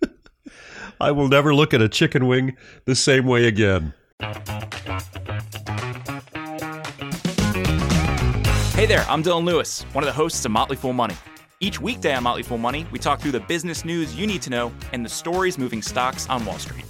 I 1.00 1.10
will 1.10 1.26
never 1.26 1.52
look 1.52 1.74
at 1.74 1.82
a 1.82 1.88
chicken 1.88 2.28
wing 2.28 2.56
the 2.84 2.94
same 2.94 3.26
way 3.26 3.46
again. 3.46 3.92
Hey 8.76 8.86
there, 8.86 9.04
I'm 9.08 9.24
Dylan 9.24 9.44
Lewis, 9.44 9.82
one 9.94 10.04
of 10.04 10.06
the 10.06 10.12
hosts 10.12 10.44
of 10.44 10.52
Motley 10.52 10.76
Fool 10.76 10.92
Money. 10.92 11.16
Each 11.58 11.80
weekday 11.80 12.14
on 12.14 12.22
Motley 12.22 12.44
Fool 12.44 12.58
Money, 12.58 12.86
we 12.92 13.00
talk 13.00 13.18
through 13.18 13.32
the 13.32 13.40
business 13.40 13.84
news 13.84 14.14
you 14.14 14.28
need 14.28 14.42
to 14.42 14.50
know 14.50 14.70
and 14.92 15.04
the 15.04 15.08
stories 15.08 15.58
moving 15.58 15.82
stocks 15.82 16.28
on 16.28 16.46
Wall 16.46 16.60
Street. 16.60 16.84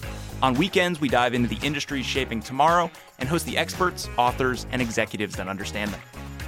On 0.45 0.53
weekends, 0.53 1.01
we 1.01 1.09
dive 1.09 1.33
into 1.33 1.49
the 1.49 1.67
industries 1.67 2.05
shaping 2.05 2.39
tomorrow 2.39 2.91
and 3.19 3.27
host 3.27 3.47
the 3.47 3.57
experts, 3.57 4.11
authors, 4.19 4.67
and 4.73 4.83
executives 4.83 5.37
that 5.37 5.49
understand 5.49 5.91
them. 5.91 6.01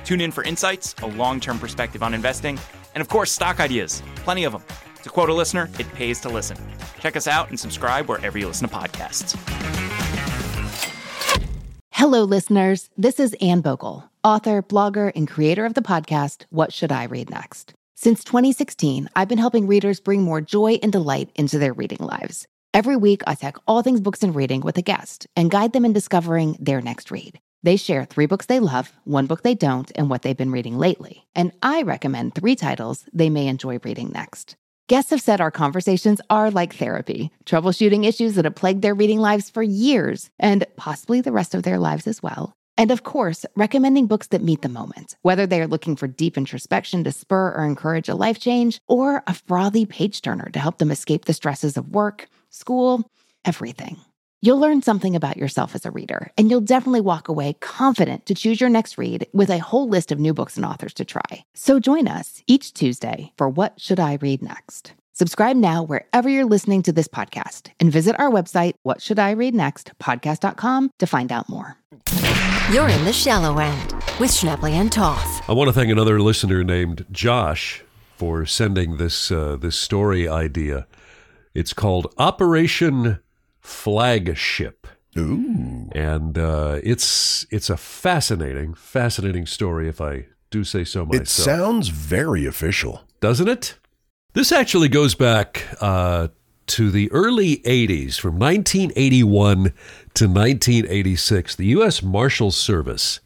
Tune 0.04 0.20
in 0.20 0.30
for 0.30 0.44
insights, 0.44 0.94
a 1.02 1.06
long 1.06 1.40
term 1.40 1.58
perspective 1.58 2.02
on 2.02 2.12
investing, 2.12 2.60
and 2.94 3.00
of 3.00 3.08
course, 3.08 3.32
stock 3.32 3.58
ideas. 3.58 4.02
Plenty 4.16 4.44
of 4.44 4.52
them. 4.52 4.62
To 5.02 5.08
quote 5.08 5.30
a 5.30 5.32
listener, 5.32 5.70
it 5.78 5.90
pays 5.94 6.20
to 6.20 6.28
listen. 6.28 6.58
Check 7.00 7.16
us 7.16 7.26
out 7.26 7.48
and 7.48 7.58
subscribe 7.58 8.06
wherever 8.06 8.36
you 8.36 8.46
listen 8.46 8.68
to 8.68 8.74
podcasts. 8.74 9.34
Hello, 11.92 12.22
listeners. 12.22 12.90
This 12.98 13.18
is 13.18 13.34
Anne 13.40 13.62
Bogel, 13.62 14.10
author, 14.22 14.62
blogger, 14.62 15.10
and 15.16 15.26
creator 15.26 15.64
of 15.64 15.72
the 15.72 15.80
podcast, 15.80 16.44
What 16.50 16.70
Should 16.70 16.92
I 16.92 17.04
Read 17.04 17.30
Next? 17.30 17.72
Since 17.94 18.24
2016, 18.24 19.08
I've 19.16 19.28
been 19.28 19.38
helping 19.38 19.66
readers 19.66 20.00
bring 20.00 20.20
more 20.20 20.42
joy 20.42 20.78
and 20.82 20.92
delight 20.92 21.30
into 21.34 21.58
their 21.58 21.72
reading 21.72 22.00
lives. 22.00 22.46
Every 22.76 22.94
week, 22.94 23.22
I 23.26 23.34
talk 23.34 23.62
all 23.66 23.80
things 23.80 24.02
books 24.02 24.22
and 24.22 24.36
reading 24.36 24.60
with 24.60 24.76
a 24.76 24.82
guest 24.82 25.26
and 25.34 25.50
guide 25.50 25.72
them 25.72 25.86
in 25.86 25.94
discovering 25.94 26.58
their 26.60 26.82
next 26.82 27.10
read. 27.10 27.40
They 27.62 27.78
share 27.78 28.04
three 28.04 28.26
books 28.26 28.44
they 28.44 28.60
love, 28.60 28.92
one 29.04 29.24
book 29.24 29.40
they 29.42 29.54
don't, 29.54 29.90
and 29.94 30.10
what 30.10 30.20
they've 30.20 30.36
been 30.36 30.52
reading 30.52 30.76
lately. 30.76 31.26
And 31.34 31.52
I 31.62 31.80
recommend 31.80 32.34
three 32.34 32.54
titles 32.54 33.06
they 33.14 33.30
may 33.30 33.46
enjoy 33.46 33.78
reading 33.82 34.10
next. 34.10 34.56
Guests 34.90 35.08
have 35.08 35.22
said 35.22 35.40
our 35.40 35.50
conversations 35.50 36.20
are 36.28 36.50
like 36.50 36.74
therapy, 36.74 37.30
troubleshooting 37.46 38.04
issues 38.04 38.34
that 38.34 38.44
have 38.44 38.56
plagued 38.56 38.82
their 38.82 38.94
reading 38.94 39.20
lives 39.20 39.48
for 39.48 39.62
years 39.62 40.28
and 40.38 40.66
possibly 40.76 41.22
the 41.22 41.32
rest 41.32 41.54
of 41.54 41.62
their 41.62 41.78
lives 41.78 42.06
as 42.06 42.22
well. 42.22 42.52
And 42.76 42.90
of 42.90 43.04
course, 43.04 43.46
recommending 43.56 44.06
books 44.06 44.26
that 44.26 44.42
meet 44.42 44.60
the 44.60 44.68
moment, 44.68 45.16
whether 45.22 45.46
they 45.46 45.62
are 45.62 45.66
looking 45.66 45.96
for 45.96 46.06
deep 46.06 46.36
introspection 46.36 47.04
to 47.04 47.10
spur 47.12 47.54
or 47.56 47.64
encourage 47.64 48.10
a 48.10 48.14
life 48.14 48.38
change, 48.38 48.82
or 48.86 49.22
a 49.26 49.32
frothy 49.32 49.86
page 49.86 50.20
turner 50.20 50.50
to 50.50 50.58
help 50.58 50.76
them 50.76 50.90
escape 50.90 51.24
the 51.24 51.32
stresses 51.32 51.78
of 51.78 51.88
work, 51.88 52.28
school, 52.56 53.08
everything. 53.44 53.98
You'll 54.42 54.58
learn 54.58 54.82
something 54.82 55.16
about 55.16 55.36
yourself 55.36 55.74
as 55.74 55.86
a 55.86 55.90
reader, 55.90 56.30
and 56.36 56.50
you'll 56.50 56.60
definitely 56.60 57.00
walk 57.00 57.28
away 57.28 57.54
confident 57.54 58.26
to 58.26 58.34
choose 58.34 58.60
your 58.60 58.70
next 58.70 58.98
read 58.98 59.26
with 59.32 59.50
a 59.50 59.58
whole 59.58 59.88
list 59.88 60.12
of 60.12 60.18
new 60.18 60.34
books 60.34 60.56
and 60.56 60.66
authors 60.66 60.94
to 60.94 61.04
try. 61.04 61.44
So 61.54 61.78
join 61.80 62.06
us 62.06 62.42
each 62.46 62.72
Tuesday 62.74 63.32
for 63.36 63.48
What 63.48 63.80
Should 63.80 63.98
I 63.98 64.18
Read 64.20 64.42
Next? 64.42 64.92
Subscribe 65.14 65.56
now 65.56 65.82
wherever 65.82 66.28
you're 66.28 66.44
listening 66.44 66.82
to 66.82 66.92
this 66.92 67.08
podcast 67.08 67.70
and 67.80 67.90
visit 67.90 68.20
our 68.20 68.30
website, 68.30 68.74
What 68.82 69.00
Should 69.00 69.18
I 69.18 69.30
Read 69.30 69.54
Next? 69.54 69.92
podcast.com 69.98 70.90
to 70.98 71.06
find 71.06 71.32
out 71.32 71.48
more. 71.48 71.78
You're 72.70 72.88
in 72.88 73.04
the 73.06 73.12
shallow 73.14 73.58
end 73.58 73.92
with 74.20 74.30
Schnebly 74.30 74.72
and 74.72 74.92
Toth. 74.92 75.48
I 75.48 75.54
want 75.54 75.68
to 75.68 75.72
thank 75.72 75.90
another 75.90 76.20
listener 76.20 76.62
named 76.62 77.06
Josh 77.10 77.82
for 78.16 78.44
sending 78.44 78.98
this 78.98 79.30
uh, 79.30 79.56
this 79.56 79.76
story 79.76 80.28
idea. 80.28 80.86
It's 81.56 81.72
called 81.72 82.12
Operation 82.18 83.20
Flagship. 83.60 84.86
Ooh. 85.18 85.88
and 85.92 86.36
uh, 86.36 86.78
it's 86.82 87.46
it's 87.50 87.70
a 87.70 87.76
fascinating, 87.78 88.74
fascinating 88.74 89.46
story. 89.46 89.88
If 89.88 89.98
I 89.98 90.26
do 90.50 90.62
say 90.62 90.84
so 90.84 91.06
myself, 91.06 91.22
It 91.22 91.28
sounds 91.28 91.88
very 91.88 92.44
official. 92.44 93.04
doesn't 93.20 93.48
it? 93.48 93.78
This 94.34 94.52
actually 94.52 94.88
goes 94.88 95.14
back 95.14 95.66
uh, 95.80 96.28
to 96.66 96.90
the 96.90 97.10
early 97.12 97.56
80s, 97.58 98.20
from 98.20 98.38
1981 98.38 99.72
to 100.12 100.26
1986. 100.28 101.56
The 101.56 101.66
U.S. 101.78 102.02
Marshal 102.02 102.50
Service 102.50 103.20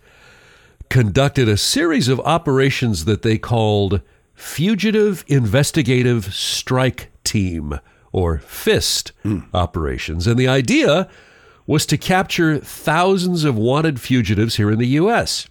conducted 0.88 1.49
a 1.49 1.57
series 1.57 2.07
of 2.07 2.21
operations 2.21 3.05
that 3.07 3.23
they 3.23 3.38
called 3.38 4.01
Fugitive 4.35 5.25
Investigative 5.27 6.33
Strike 6.33 7.11
Team, 7.25 7.81
or 8.12 8.38
FIST 8.38 9.12
operations. 9.55 10.27
And 10.27 10.38
the 10.38 10.49
idea 10.49 11.09
was 11.66 11.87
to 11.87 11.96
capture 11.96 12.59
thousands 12.59 13.44
of 13.44 13.57
wanted 13.57 14.01
fugitives 14.01 14.57
here 14.57 14.70
in 14.70 14.79
the 14.79 14.88
U.S. 14.88 15.46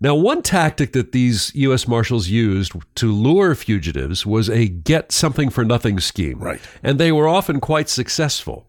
Now, 0.00 0.14
one 0.14 0.42
tactic 0.42 0.92
that 0.92 1.12
these 1.12 1.54
U.S. 1.54 1.86
Marshals 1.86 2.28
used 2.28 2.72
to 2.96 3.12
lure 3.12 3.54
fugitives 3.54 4.26
was 4.26 4.50
a 4.50 4.68
get 4.68 5.12
something 5.12 5.50
for 5.50 5.64
nothing 5.64 6.00
scheme. 6.00 6.38
Right. 6.38 6.60
And 6.82 6.98
they 6.98 7.12
were 7.12 7.28
often 7.28 7.60
quite 7.60 7.88
successful. 7.88 8.66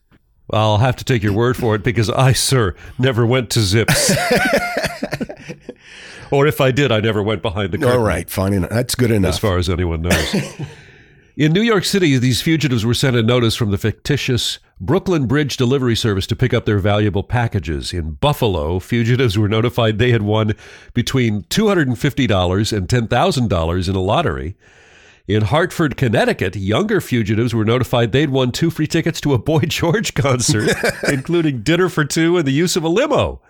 i'll 0.52 0.78
have 0.78 0.96
to 0.96 1.04
take 1.04 1.24
your 1.24 1.34
word 1.34 1.58
for 1.58 1.76
it 1.76 1.84
because 1.84 2.10
i 2.12 2.32
sir 2.32 2.76
never 2.98 3.26
went 3.26 3.50
to 3.50 3.60
zips 3.60 4.12
or 6.32 6.48
if 6.48 6.62
i 6.62 6.72
did 6.72 6.92
i 6.92 7.00
never 7.00 7.22
went 7.22 7.42
behind 7.42 7.72
the 7.72 7.78
curtain 7.78 8.00
All 8.00 8.06
right, 8.06 8.30
fine 8.30 8.54
enough. 8.54 8.70
That's 8.70 8.96
good 8.96 9.12
enough. 9.12 9.30
as 9.30 9.40
far 9.40 9.58
as 9.58 9.70
anyone 9.70 10.02
knows 10.02 10.36
in 11.38 11.54
new 11.54 11.62
york 11.62 11.86
city 11.86 12.18
these 12.18 12.42
fugitives 12.42 12.86
were 12.86 12.94
sent 12.94 13.16
a 13.16 13.24
notice 13.24 13.56
from 13.56 13.72
the 13.72 13.78
fictitious 13.78 14.60
brooklyn 14.80 15.28
bridge 15.28 15.58
delivery 15.58 15.96
service 15.96 16.28
to 16.28 16.36
pick 16.36 16.54
up 16.54 16.66
their 16.66 16.80
valuable 16.80 17.24
packages 17.24 17.94
in 17.94 18.12
buffalo 18.12 18.80
fugitives 18.80 19.38
were 19.38 19.50
notified 19.50 19.98
they 20.00 20.12
had 20.12 20.22
won 20.22 20.54
between 20.94 21.44
$250 21.44 22.78
and 22.78 22.88
$10000 22.88 23.90
in 23.90 23.96
a 23.96 24.00
lottery 24.00 24.56
In 25.28 25.42
Hartford, 25.42 25.98
Connecticut, 25.98 26.56
younger 26.56 27.02
fugitives 27.02 27.54
were 27.54 27.66
notified 27.66 28.14
they'd 28.14 28.30
won 28.30 28.54
two 28.54 28.70
free 28.70 28.88
tickets 28.88 29.20
to 29.20 29.34
a 29.34 29.38
Boy 29.38 29.60
George 29.68 30.14
concert, 30.14 30.72
including 31.12 31.64
dinner 31.64 31.90
for 31.90 32.06
two 32.06 32.38
and 32.38 32.48
the 32.48 32.52
use 32.52 32.78
of 32.78 32.86
a 32.86 32.88
limo. 32.88 33.42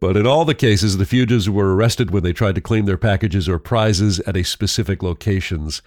But 0.00 0.16
in 0.16 0.26
all 0.26 0.46
the 0.46 0.54
cases, 0.54 0.96
the 0.96 1.04
fugitives 1.04 1.50
were 1.50 1.76
arrested 1.76 2.12
when 2.12 2.22
they 2.22 2.32
tried 2.32 2.54
to 2.54 2.62
claim 2.62 2.86
their 2.86 2.96
packages 2.96 3.46
or 3.46 3.58
prizes 3.58 4.20
at 4.20 4.38
a 4.38 4.42
specific 4.42 5.02
locations. 5.02 5.82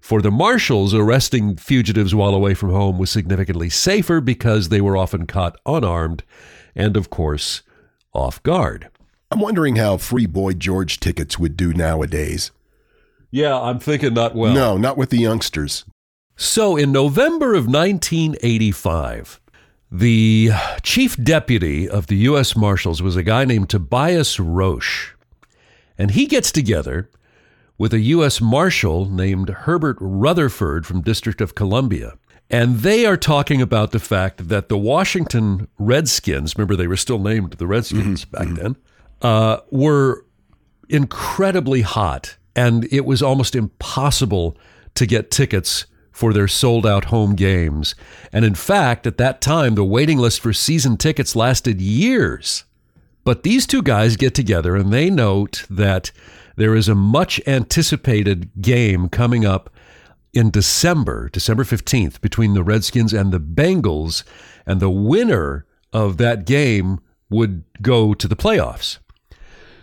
For 0.00 0.22
the 0.22 0.30
marshals, 0.30 0.94
arresting 0.94 1.56
fugitives 1.56 2.14
while 2.14 2.32
away 2.32 2.54
from 2.54 2.70
home 2.70 2.98
was 2.98 3.10
significantly 3.10 3.68
safer 3.68 4.20
because 4.20 4.68
they 4.68 4.80
were 4.80 4.96
often 4.96 5.26
caught 5.26 5.58
unarmed 5.66 6.22
and, 6.76 6.96
of 6.96 7.10
course, 7.10 7.62
off 8.12 8.40
guard. 8.44 8.90
I'm 9.32 9.40
wondering 9.40 9.74
how 9.74 9.96
free 9.96 10.26
Boy 10.26 10.52
George 10.52 11.00
tickets 11.00 11.36
would 11.36 11.56
do 11.56 11.72
nowadays. 11.72 12.52
Yeah, 13.36 13.60
I'm 13.60 13.78
thinking 13.80 14.14
not 14.14 14.34
well. 14.34 14.54
no, 14.54 14.78
not 14.78 14.96
with 14.96 15.10
the 15.10 15.18
youngsters. 15.18 15.84
So, 16.36 16.74
in 16.74 16.90
November 16.90 17.52
of 17.52 17.66
1985, 17.66 19.42
the 19.92 20.52
chief 20.82 21.22
deputy 21.22 21.86
of 21.86 22.06
the 22.06 22.16
U.S. 22.30 22.56
Marshals 22.56 23.02
was 23.02 23.14
a 23.14 23.22
guy 23.22 23.44
named 23.44 23.68
Tobias 23.68 24.40
Roche. 24.40 25.14
And 25.98 26.12
he 26.12 26.26
gets 26.26 26.50
together 26.50 27.10
with 27.76 27.92
a 27.92 28.00
U.S. 28.00 28.40
Marshal 28.40 29.04
named 29.04 29.50
Herbert 29.50 29.98
Rutherford 30.00 30.86
from 30.86 31.02
District 31.02 31.42
of 31.42 31.54
Columbia. 31.54 32.14
And 32.48 32.78
they 32.78 33.04
are 33.04 33.18
talking 33.18 33.60
about 33.60 33.92
the 33.92 33.98
fact 33.98 34.48
that 34.48 34.70
the 34.70 34.78
Washington 34.78 35.68
Redskins, 35.78 36.56
remember 36.56 36.74
they 36.74 36.86
were 36.86 36.96
still 36.96 37.18
named 37.18 37.52
the 37.52 37.66
Redskins 37.66 38.24
back 38.24 38.48
then, 38.48 38.76
uh, 39.20 39.58
were 39.70 40.24
incredibly 40.88 41.82
hot, 41.82 42.38
and 42.56 42.88
it 42.90 43.04
was 43.04 43.22
almost 43.22 43.54
impossible 43.54 44.56
to 44.94 45.06
get 45.06 45.30
tickets 45.30 45.86
for 46.10 46.32
their 46.32 46.48
sold 46.48 46.86
out 46.86 47.06
home 47.06 47.36
games. 47.36 47.94
And 48.32 48.42
in 48.42 48.54
fact, 48.54 49.06
at 49.06 49.18
that 49.18 49.42
time, 49.42 49.74
the 49.74 49.84
waiting 49.84 50.16
list 50.16 50.40
for 50.40 50.54
season 50.54 50.96
tickets 50.96 51.36
lasted 51.36 51.78
years. 51.80 52.64
But 53.22 53.42
these 53.42 53.66
two 53.66 53.82
guys 53.82 54.16
get 54.16 54.34
together 54.34 54.74
and 54.74 54.90
they 54.90 55.10
note 55.10 55.64
that 55.68 56.10
there 56.56 56.74
is 56.74 56.88
a 56.88 56.94
much 56.94 57.38
anticipated 57.46 58.50
game 58.62 59.10
coming 59.10 59.44
up 59.44 59.68
in 60.32 60.50
December, 60.50 61.28
December 61.28 61.64
15th, 61.64 62.22
between 62.22 62.54
the 62.54 62.64
Redskins 62.64 63.12
and 63.12 63.30
the 63.30 63.40
Bengals. 63.40 64.22
And 64.64 64.80
the 64.80 64.88
winner 64.88 65.66
of 65.92 66.16
that 66.16 66.46
game 66.46 67.00
would 67.28 67.64
go 67.82 68.14
to 68.14 68.26
the 68.26 68.36
playoffs. 68.36 68.98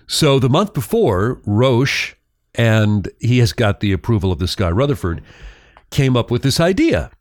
So 0.07 0.39
the 0.39 0.49
month 0.49 0.73
before, 0.73 1.39
Roche, 1.45 2.15
and 2.55 3.09
he 3.19 3.39
has 3.39 3.53
got 3.53 3.79
the 3.79 3.91
approval 3.91 4.31
of 4.31 4.39
this 4.39 4.55
guy, 4.55 4.69
Rutherford, 4.69 5.21
came 5.89 6.15
up 6.15 6.31
with 6.31 6.43
this 6.43 6.59
idea. 6.59 7.11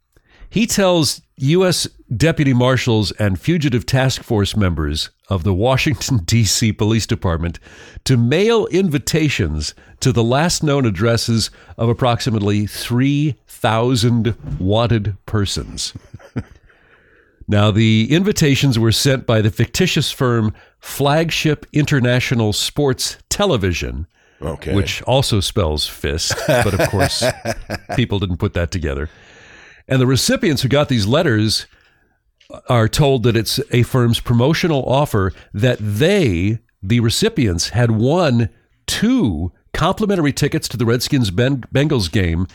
He 0.48 0.66
tells 0.66 1.22
U.S. 1.36 1.88
deputy 2.14 2.52
marshals 2.52 3.10
and 3.12 3.40
fugitive 3.40 3.86
task 3.86 4.22
force 4.22 4.54
members 4.54 5.10
of 5.28 5.44
the 5.44 5.54
Washington, 5.54 6.18
D.C. 6.24 6.72
Police 6.72 7.06
Department 7.06 7.58
to 8.04 8.16
mail 8.16 8.66
invitations 8.66 9.74
to 10.00 10.12
the 10.12 10.24
last 10.24 10.62
known 10.62 10.84
addresses 10.84 11.50
of 11.78 11.88
approximately 11.88 12.66
3,000 12.66 14.36
wanted 14.58 15.16
persons. 15.24 15.94
Now, 17.48 17.70
the 17.70 18.06
invitations 18.10 18.78
were 18.78 18.92
sent 18.92 19.26
by 19.26 19.40
the 19.40 19.50
fictitious 19.50 20.10
firm 20.10 20.54
Flagship 20.78 21.66
International 21.72 22.52
Sports 22.52 23.18
Television, 23.28 24.06
Okay. 24.42 24.74
which 24.74 25.02
also 25.02 25.40
spells 25.40 25.86
fist, 25.86 26.34
but 26.46 26.74
of 26.74 26.88
course, 26.90 27.24
people 27.96 28.18
didn't 28.18 28.38
put 28.38 28.54
that 28.54 28.70
together. 28.70 29.08
And 29.88 30.00
the 30.00 30.06
recipients 30.06 30.62
who 30.62 30.68
got 30.68 30.88
these 30.88 31.06
letters 31.06 31.66
are 32.68 32.88
told 32.88 33.22
that 33.22 33.36
it's 33.36 33.60
a 33.70 33.82
firm's 33.82 34.20
promotional 34.20 34.84
offer 34.84 35.32
that 35.54 35.78
they, 35.80 36.58
the 36.82 37.00
recipients, 37.00 37.70
had 37.70 37.90
won 37.92 38.48
two 38.86 39.52
complimentary 39.72 40.32
tickets 40.32 40.68
to 40.68 40.76
the 40.76 40.84
Redskins 40.84 41.30
Ben- 41.30 41.64
Bengals 41.74 42.10
game, 42.10 42.46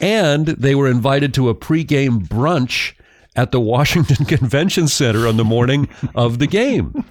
and 0.00 0.46
they 0.46 0.74
were 0.74 0.88
invited 0.88 1.34
to 1.34 1.48
a 1.48 1.54
pregame 1.54 2.26
brunch 2.26 2.94
at 3.36 3.52
the 3.52 3.60
Washington 3.60 4.24
Convention 4.26 4.88
Center 4.88 5.26
on 5.26 5.36
the 5.36 5.44
morning 5.44 5.88
of 6.14 6.38
the 6.38 6.46
game. 6.46 7.04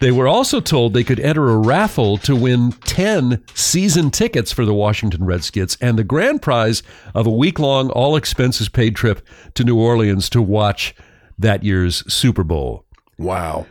They 0.00 0.12
were 0.12 0.28
also 0.28 0.60
told 0.60 0.92
they 0.92 1.04
could 1.04 1.20
enter 1.20 1.48
a 1.48 1.56
raffle 1.56 2.18
to 2.18 2.36
win 2.36 2.72
10 2.72 3.42
season 3.54 4.10
tickets 4.10 4.52
for 4.52 4.64
the 4.64 4.74
Washington 4.74 5.24
Redskins 5.24 5.76
and 5.80 5.98
the 5.98 6.04
grand 6.04 6.42
prize 6.42 6.82
of 7.14 7.26
a 7.26 7.30
week 7.30 7.58
long, 7.58 7.90
all 7.90 8.16
expenses 8.16 8.68
paid 8.68 8.96
trip 8.96 9.26
to 9.54 9.64
New 9.64 9.78
Orleans 9.78 10.28
to 10.30 10.42
watch 10.42 10.94
that 11.38 11.62
year's 11.62 12.02
Super 12.12 12.44
Bowl. 12.44 12.84
wow. 13.18 13.66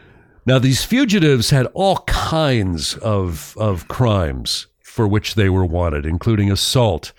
Now, 0.47 0.59
these 0.59 0.83
fugitives 0.83 1.49
had 1.49 1.65
all 1.73 1.97
kinds 2.05 2.95
of, 2.97 3.57
of 3.57 3.87
crimes 3.87 4.67
for 4.83 5.07
which 5.07 5.33
they 5.33 5.49
were 5.49 5.65
wanted, 5.65 6.05
including 6.05 6.51
assault, 6.51 7.13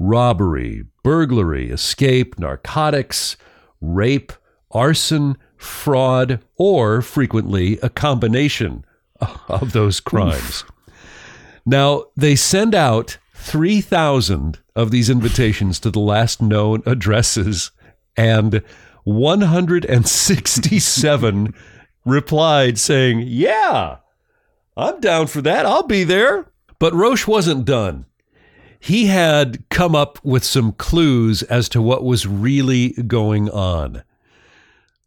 robbery, 0.00 0.84
burglary, 1.04 1.70
escape, 1.70 2.36
narcotics, 2.36 3.36
rape, 3.80 4.32
arson, 4.72 5.36
fraud, 5.64 6.40
or 6.56 7.02
frequently 7.02 7.78
a 7.82 7.88
combination 7.88 8.84
of 9.48 9.72
those 9.72 9.98
crimes. 10.00 10.64
Now, 11.66 12.04
they 12.16 12.36
send 12.36 12.74
out 12.74 13.18
3,000 13.34 14.58
of 14.76 14.90
these 14.90 15.08
invitations 15.08 15.80
to 15.80 15.90
the 15.90 16.00
last 16.00 16.42
known 16.42 16.82
addresses, 16.86 17.70
and 18.16 18.62
167 19.04 21.54
replied 22.04 22.78
saying, 22.78 23.24
Yeah, 23.26 23.96
I'm 24.76 25.00
down 25.00 25.26
for 25.26 25.40
that. 25.42 25.66
I'll 25.66 25.86
be 25.86 26.04
there. 26.04 26.46
But 26.78 26.94
Roche 26.94 27.26
wasn't 27.26 27.64
done. 27.64 28.06
He 28.78 29.06
had 29.06 29.66
come 29.70 29.94
up 29.94 30.22
with 30.22 30.44
some 30.44 30.72
clues 30.72 31.42
as 31.44 31.70
to 31.70 31.80
what 31.80 32.04
was 32.04 32.26
really 32.26 32.90
going 32.90 33.48
on. 33.48 34.02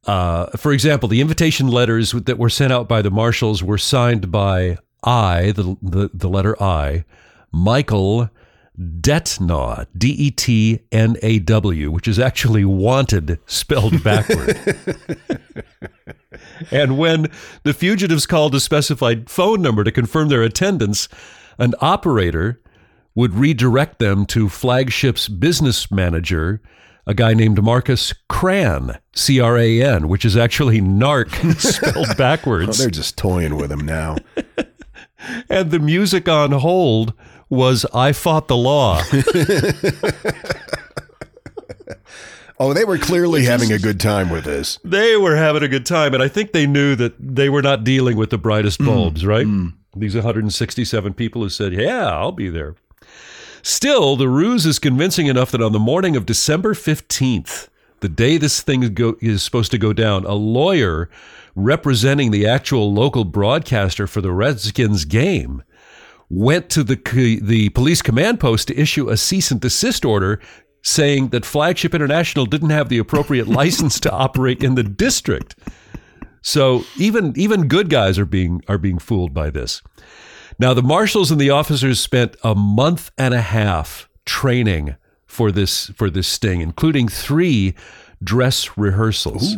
Uh, 0.07 0.47
for 0.57 0.71
example, 0.71 1.09
the 1.09 1.21
invitation 1.21 1.67
letters 1.67 2.13
that 2.13 2.37
were 2.37 2.49
sent 2.49 2.71
out 2.71 2.87
by 2.87 3.01
the 3.01 3.11
marshals 3.11 3.61
were 3.61 3.77
signed 3.77 4.31
by 4.31 4.77
I, 5.03 5.51
the, 5.51 5.77
the, 5.81 6.09
the 6.13 6.29
letter 6.29 6.61
I, 6.63 7.03
Michael 7.51 8.29
Detnaw, 8.79 9.87
D 9.97 10.09
E 10.09 10.31
T 10.31 10.79
N 10.91 11.17
A 11.23 11.39
W, 11.39 11.91
which 11.91 12.07
is 12.07 12.19
actually 12.19 12.63
wanted 12.63 13.39
spelled 13.47 14.03
backward. 14.03 14.57
and 16.71 16.97
when 16.97 17.27
the 17.63 17.73
fugitives 17.73 18.25
called 18.25 18.53
a 18.55 18.59
specified 18.59 19.29
phone 19.29 19.61
number 19.61 19.83
to 19.83 19.91
confirm 19.91 20.29
their 20.29 20.43
attendance, 20.43 21.09
an 21.57 21.73
operator 21.81 22.61
would 23.15 23.33
redirect 23.33 23.97
them 23.97 24.27
to 24.27 24.47
Flagship's 24.47 25.27
business 25.27 25.89
manager, 25.89 26.61
a 27.07 27.13
guy 27.15 27.33
named 27.33 27.63
Marcus 27.63 28.13
Cran, 28.29 28.99
C 29.15 29.39
R 29.39 29.57
A 29.57 29.81
N, 29.81 30.07
which 30.09 30.23
is 30.25 30.37
actually 30.37 30.81
narc 30.81 31.31
spelled 31.59 32.07
Oh, 32.09 32.13
backwards. 32.15 32.77
they're 32.77 32.89
just 32.91 33.17
toying 33.17 33.55
with 33.55 33.71
him 33.71 33.79
now. 33.85 34.17
and 35.49 35.71
the 35.71 35.79
music 35.79 36.27
on 36.29 36.51
hold 36.51 37.13
was 37.49 37.85
I 37.93 38.11
Fought 38.11 38.47
the 38.49 38.57
Law. 38.57 39.01
Oh, 42.59 42.73
they 42.73 42.85
were 42.85 42.97
clearly 42.97 43.43
having 43.45 43.71
a 43.71 43.77
good 43.77 43.99
time 43.99 44.31
with 44.31 44.43
this. 44.43 44.79
they 44.83 45.15
were 45.15 45.35
having 45.35 45.61
a 45.61 45.67
good 45.67 45.85
time, 45.85 46.15
and 46.15 46.23
I 46.23 46.27
think 46.27 46.53
they 46.53 46.65
knew 46.65 46.95
that 46.95 47.13
they 47.19 47.49
were 47.49 47.61
not 47.61 47.83
dealing 47.83 48.17
with 48.17 48.31
the 48.31 48.39
brightest 48.39 48.79
bulbs, 48.79 49.21
mm, 49.21 49.27
right? 49.27 49.45
Mm. 49.45 49.73
These 49.95 50.15
167 50.15 51.13
people 51.13 51.43
who 51.43 51.49
said, 51.49 51.71
Yeah, 51.73 52.07
I'll 52.09 52.31
be 52.31 52.49
there. 52.49 52.73
Still, 53.67 54.15
the 54.15 54.29
ruse 54.29 54.65
is 54.65 54.79
convincing 54.79 55.27
enough 55.27 55.51
that 55.51 55.61
on 55.61 55.73
the 55.73 55.77
morning 55.77 56.15
of 56.15 56.25
December 56.25 56.73
15th, 56.73 57.67
the 57.99 58.07
day 58.07 58.37
this 58.37 58.61
thing 58.61 58.93
go, 58.93 59.17
is 59.19 59.43
supposed 59.43 59.71
to 59.71 59.77
go 59.77 59.91
down, 59.91 60.23
a 60.23 60.35
lawyer 60.35 61.09
representing 61.53 62.31
the 62.31 62.47
actual 62.47 62.93
local 62.93 63.25
broadcaster 63.25 64.07
for 64.07 64.21
the 64.21 64.31
Redskins 64.31 65.03
game 65.03 65.63
went 66.29 66.69
to 66.69 66.81
the 66.81 66.95
the 67.43 67.67
police 67.71 68.01
command 68.01 68.39
post 68.39 68.69
to 68.69 68.79
issue 68.79 69.09
a 69.09 69.17
cease 69.17 69.51
and 69.51 69.59
desist 69.59 70.05
order 70.05 70.39
saying 70.81 71.27
that 71.29 71.43
Flagship 71.43 71.93
International 71.93 72.45
didn't 72.45 72.69
have 72.69 72.87
the 72.87 72.99
appropriate 72.99 73.49
license 73.49 73.99
to 73.99 74.11
operate 74.13 74.63
in 74.63 74.75
the 74.75 74.83
district. 74.83 75.57
So 76.41 76.85
even 76.95 77.33
even 77.35 77.67
good 77.67 77.89
guys 77.89 78.17
are 78.17 78.25
being 78.25 78.61
are 78.69 78.77
being 78.77 78.97
fooled 78.97 79.33
by 79.33 79.49
this. 79.49 79.81
Now 80.59 80.73
the 80.73 80.83
marshals 80.83 81.31
and 81.31 81.39
the 81.39 81.51
officers 81.51 81.99
spent 81.99 82.35
a 82.43 82.55
month 82.55 83.11
and 83.17 83.33
a 83.33 83.41
half 83.41 84.09
training 84.25 84.95
for 85.25 85.51
this 85.51 85.87
for 85.89 86.09
this 86.09 86.27
sting, 86.27 86.61
including 86.61 87.07
three 87.07 87.75
dress 88.23 88.77
rehearsals. 88.77 89.55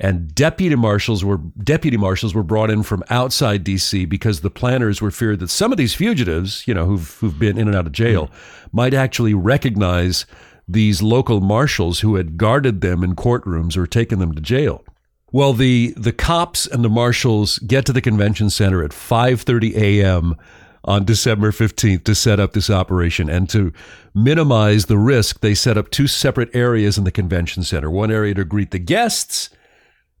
And 0.00 0.32
deputy 0.32 0.76
marshals 0.76 1.24
were 1.24 1.38
deputy 1.38 1.96
marshals 1.96 2.32
were 2.32 2.44
brought 2.44 2.70
in 2.70 2.84
from 2.84 3.02
outside 3.10 3.64
DC 3.64 4.08
because 4.08 4.40
the 4.40 4.50
planners 4.50 5.02
were 5.02 5.10
feared 5.10 5.40
that 5.40 5.50
some 5.50 5.72
of 5.72 5.78
these 5.78 5.94
fugitives, 5.94 6.66
you 6.68 6.74
know, 6.74 6.86
who've 6.86 7.16
who've 7.18 7.38
been 7.38 7.58
in 7.58 7.66
and 7.66 7.76
out 7.76 7.86
of 7.86 7.92
jail, 7.92 8.26
hmm. 8.26 8.76
might 8.76 8.94
actually 8.94 9.34
recognize 9.34 10.24
these 10.68 11.02
local 11.02 11.40
marshals 11.40 12.00
who 12.00 12.14
had 12.14 12.36
guarded 12.36 12.80
them 12.80 13.02
in 13.02 13.16
courtrooms 13.16 13.76
or 13.76 13.86
taken 13.86 14.18
them 14.20 14.34
to 14.34 14.40
jail. 14.40 14.84
Well, 15.30 15.52
the 15.52 15.92
the 15.96 16.12
cops 16.12 16.66
and 16.66 16.84
the 16.84 16.88
marshals 16.88 17.58
get 17.58 17.84
to 17.86 17.92
the 17.92 18.00
convention 18.00 18.50
center 18.50 18.82
at 18.82 18.92
5:30 18.92 19.76
a.m. 19.76 20.36
on 20.84 21.04
December 21.04 21.52
15th 21.52 22.04
to 22.04 22.14
set 22.14 22.40
up 22.40 22.52
this 22.52 22.70
operation 22.70 23.28
and 23.28 23.48
to 23.50 23.72
minimize 24.14 24.86
the 24.86 24.96
risk, 24.96 25.40
they 25.40 25.54
set 25.54 25.76
up 25.76 25.90
two 25.90 26.06
separate 26.06 26.54
areas 26.54 26.96
in 26.96 27.04
the 27.04 27.10
convention 27.10 27.62
center. 27.62 27.90
One 27.90 28.10
area 28.10 28.34
to 28.34 28.44
greet 28.44 28.70
the 28.70 28.78
guests 28.78 29.50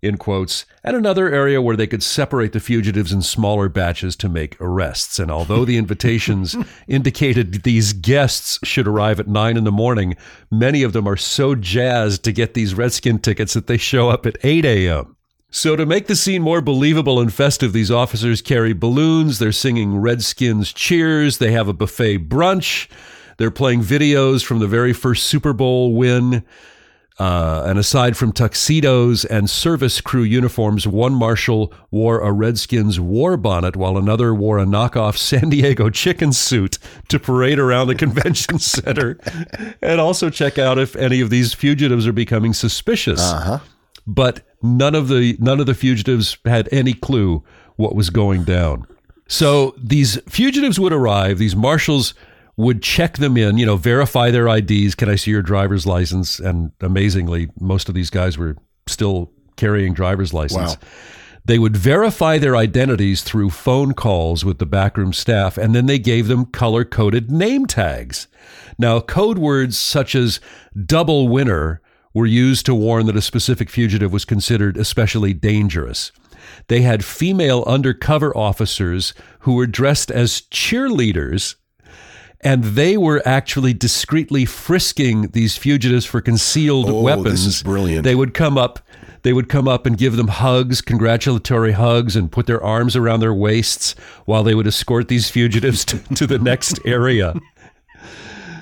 in 0.00 0.16
quotes, 0.16 0.64
and 0.84 0.96
another 0.96 1.32
area 1.32 1.60
where 1.60 1.76
they 1.76 1.86
could 1.86 2.02
separate 2.02 2.52
the 2.52 2.60
fugitives 2.60 3.12
in 3.12 3.22
smaller 3.22 3.68
batches 3.68 4.14
to 4.16 4.28
make 4.28 4.60
arrests. 4.60 5.18
And 5.18 5.30
although 5.30 5.64
the 5.64 5.76
invitations 5.76 6.56
indicated 6.88 7.62
these 7.64 7.92
guests 7.92 8.58
should 8.62 8.86
arrive 8.86 9.18
at 9.18 9.28
nine 9.28 9.56
in 9.56 9.64
the 9.64 9.72
morning, 9.72 10.16
many 10.50 10.82
of 10.82 10.92
them 10.92 11.08
are 11.08 11.16
so 11.16 11.54
jazzed 11.54 12.22
to 12.24 12.32
get 12.32 12.54
these 12.54 12.74
Redskin 12.74 13.18
tickets 13.18 13.54
that 13.54 13.66
they 13.66 13.76
show 13.76 14.08
up 14.08 14.26
at 14.26 14.38
8 14.42 14.64
a.m. 14.64 15.16
So, 15.50 15.76
to 15.76 15.86
make 15.86 16.08
the 16.08 16.16
scene 16.16 16.42
more 16.42 16.60
believable 16.60 17.18
and 17.18 17.32
festive, 17.32 17.72
these 17.72 17.90
officers 17.90 18.42
carry 18.42 18.74
balloons, 18.74 19.38
they're 19.38 19.50
singing 19.50 19.96
Redskins 19.96 20.74
cheers, 20.74 21.38
they 21.38 21.52
have 21.52 21.68
a 21.68 21.72
buffet 21.72 22.28
brunch, 22.28 22.86
they're 23.38 23.50
playing 23.50 23.80
videos 23.80 24.44
from 24.44 24.58
the 24.58 24.66
very 24.66 24.92
first 24.92 25.24
Super 25.24 25.54
Bowl 25.54 25.94
win. 25.94 26.44
Uh, 27.18 27.64
and 27.66 27.80
aside 27.80 28.16
from 28.16 28.30
tuxedos 28.30 29.24
and 29.24 29.50
service 29.50 30.00
crew 30.00 30.22
uniforms, 30.22 30.86
one 30.86 31.12
marshal 31.12 31.72
wore 31.90 32.20
a 32.20 32.30
Redskins 32.30 33.00
war 33.00 33.36
bonnet 33.36 33.74
while 33.74 33.98
another 33.98 34.32
wore 34.32 34.58
a 34.58 34.64
knockoff 34.64 35.16
San 35.18 35.50
Diego 35.50 35.90
chicken 35.90 36.32
suit 36.32 36.78
to 37.08 37.18
parade 37.18 37.58
around 37.58 37.88
the 37.88 37.96
convention 37.96 38.58
center 38.60 39.18
and 39.82 40.00
also 40.00 40.30
check 40.30 40.58
out 40.58 40.78
if 40.78 40.94
any 40.94 41.20
of 41.20 41.30
these 41.30 41.52
fugitives 41.54 42.06
are 42.06 42.12
becoming 42.12 42.52
suspicious. 42.52 43.20
Uh-huh. 43.20 43.58
But 44.06 44.46
none 44.62 44.94
of 44.94 45.08
the 45.08 45.36
none 45.40 45.60
of 45.60 45.66
the 45.66 45.74
fugitives 45.74 46.38
had 46.44 46.68
any 46.72 46.94
clue 46.94 47.42
what 47.76 47.94
was 47.94 48.10
going 48.10 48.44
down. 48.44 48.86
So 49.28 49.74
these 49.76 50.18
fugitives 50.28 50.80
would 50.80 50.92
arrive, 50.92 51.38
these 51.38 51.54
marshals 51.54 52.14
would 52.58 52.82
check 52.82 53.18
them 53.18 53.36
in, 53.36 53.56
you 53.56 53.64
know, 53.64 53.76
verify 53.76 54.32
their 54.32 54.48
IDs. 54.48 54.96
Can 54.96 55.08
I 55.08 55.14
see 55.14 55.30
your 55.30 55.42
driver's 55.42 55.86
license? 55.86 56.40
And 56.40 56.72
amazingly, 56.80 57.48
most 57.60 57.88
of 57.88 57.94
these 57.94 58.10
guys 58.10 58.36
were 58.36 58.56
still 58.88 59.30
carrying 59.56 59.94
driver's 59.94 60.34
license. 60.34 60.72
Wow. 60.74 60.88
They 61.44 61.60
would 61.60 61.76
verify 61.76 62.36
their 62.36 62.56
identities 62.56 63.22
through 63.22 63.50
phone 63.50 63.94
calls 63.94 64.44
with 64.44 64.58
the 64.58 64.66
backroom 64.66 65.12
staff, 65.12 65.56
and 65.56 65.72
then 65.72 65.86
they 65.86 66.00
gave 66.00 66.26
them 66.26 66.46
color 66.46 66.84
coded 66.84 67.30
name 67.30 67.64
tags. 67.64 68.26
Now, 68.76 68.98
code 69.00 69.38
words 69.38 69.78
such 69.78 70.16
as 70.16 70.40
double 70.84 71.28
winner 71.28 71.80
were 72.12 72.26
used 72.26 72.66
to 72.66 72.74
warn 72.74 73.06
that 73.06 73.16
a 73.16 73.22
specific 73.22 73.70
fugitive 73.70 74.12
was 74.12 74.24
considered 74.24 74.76
especially 74.76 75.32
dangerous. 75.32 76.10
They 76.66 76.82
had 76.82 77.04
female 77.04 77.62
undercover 77.68 78.36
officers 78.36 79.14
who 79.40 79.54
were 79.54 79.66
dressed 79.66 80.10
as 80.10 80.40
cheerleaders 80.40 81.54
and 82.40 82.62
they 82.62 82.96
were 82.96 83.20
actually 83.24 83.74
discreetly 83.74 84.44
frisking 84.44 85.22
these 85.28 85.56
fugitives 85.56 86.04
for 86.06 86.20
concealed 86.20 86.86
Oh, 86.88 86.92
this 86.92 87.02
weapons. 87.04 87.46
is 87.46 87.62
brilliant. 87.62 88.04
They 88.04 88.14
would 88.14 88.32
come 88.34 88.56
up, 88.56 88.78
they 89.22 89.32
would 89.32 89.48
come 89.48 89.66
up 89.66 89.86
and 89.86 89.98
give 89.98 90.16
them 90.16 90.28
hugs, 90.28 90.80
congratulatory 90.80 91.72
hugs, 91.72 92.14
and 92.14 92.30
put 92.30 92.46
their 92.46 92.62
arms 92.62 92.94
around 92.94 93.20
their 93.20 93.34
waists 93.34 93.94
while 94.24 94.44
they 94.44 94.54
would 94.54 94.66
escort 94.68 95.08
these 95.08 95.28
fugitives 95.28 95.84
to, 95.86 95.98
to 96.14 96.26
the 96.26 96.38
next 96.38 96.78
area. 96.84 97.34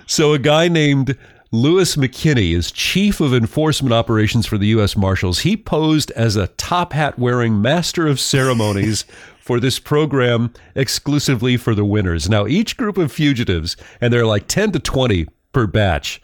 So 0.06 0.32
a 0.32 0.38
guy 0.38 0.68
named 0.68 1.16
Louis 1.52 1.96
McKinney 1.96 2.54
is 2.54 2.70
chief 2.70 3.20
of 3.20 3.34
enforcement 3.34 3.92
operations 3.92 4.46
for 4.46 4.56
the 4.58 4.68
U.S. 4.68 4.96
Marshals. 4.96 5.40
He 5.40 5.56
posed 5.56 6.10
as 6.12 6.36
a 6.36 6.46
top 6.48 6.92
hat 6.92 7.18
wearing 7.18 7.60
master 7.60 8.06
of 8.06 8.20
ceremonies 8.20 9.04
for 9.46 9.60
this 9.60 9.78
program 9.78 10.52
exclusively 10.74 11.56
for 11.56 11.72
the 11.72 11.84
winners. 11.84 12.28
Now, 12.28 12.48
each 12.48 12.76
group 12.76 12.98
of 12.98 13.12
fugitives, 13.12 13.76
and 14.00 14.12
there 14.12 14.22
are 14.22 14.26
like 14.26 14.48
10 14.48 14.72
to 14.72 14.80
20 14.80 15.28
per 15.52 15.68
batch, 15.68 16.20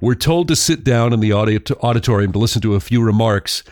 were 0.00 0.14
told 0.14 0.48
to 0.48 0.56
sit 0.56 0.82
down 0.82 1.12
in 1.12 1.20
the 1.20 1.34
auditorium 1.34 2.32
to 2.32 2.38
listen 2.38 2.62
to 2.62 2.74
a 2.74 2.80
few 2.80 3.02
remarks, 3.02 3.62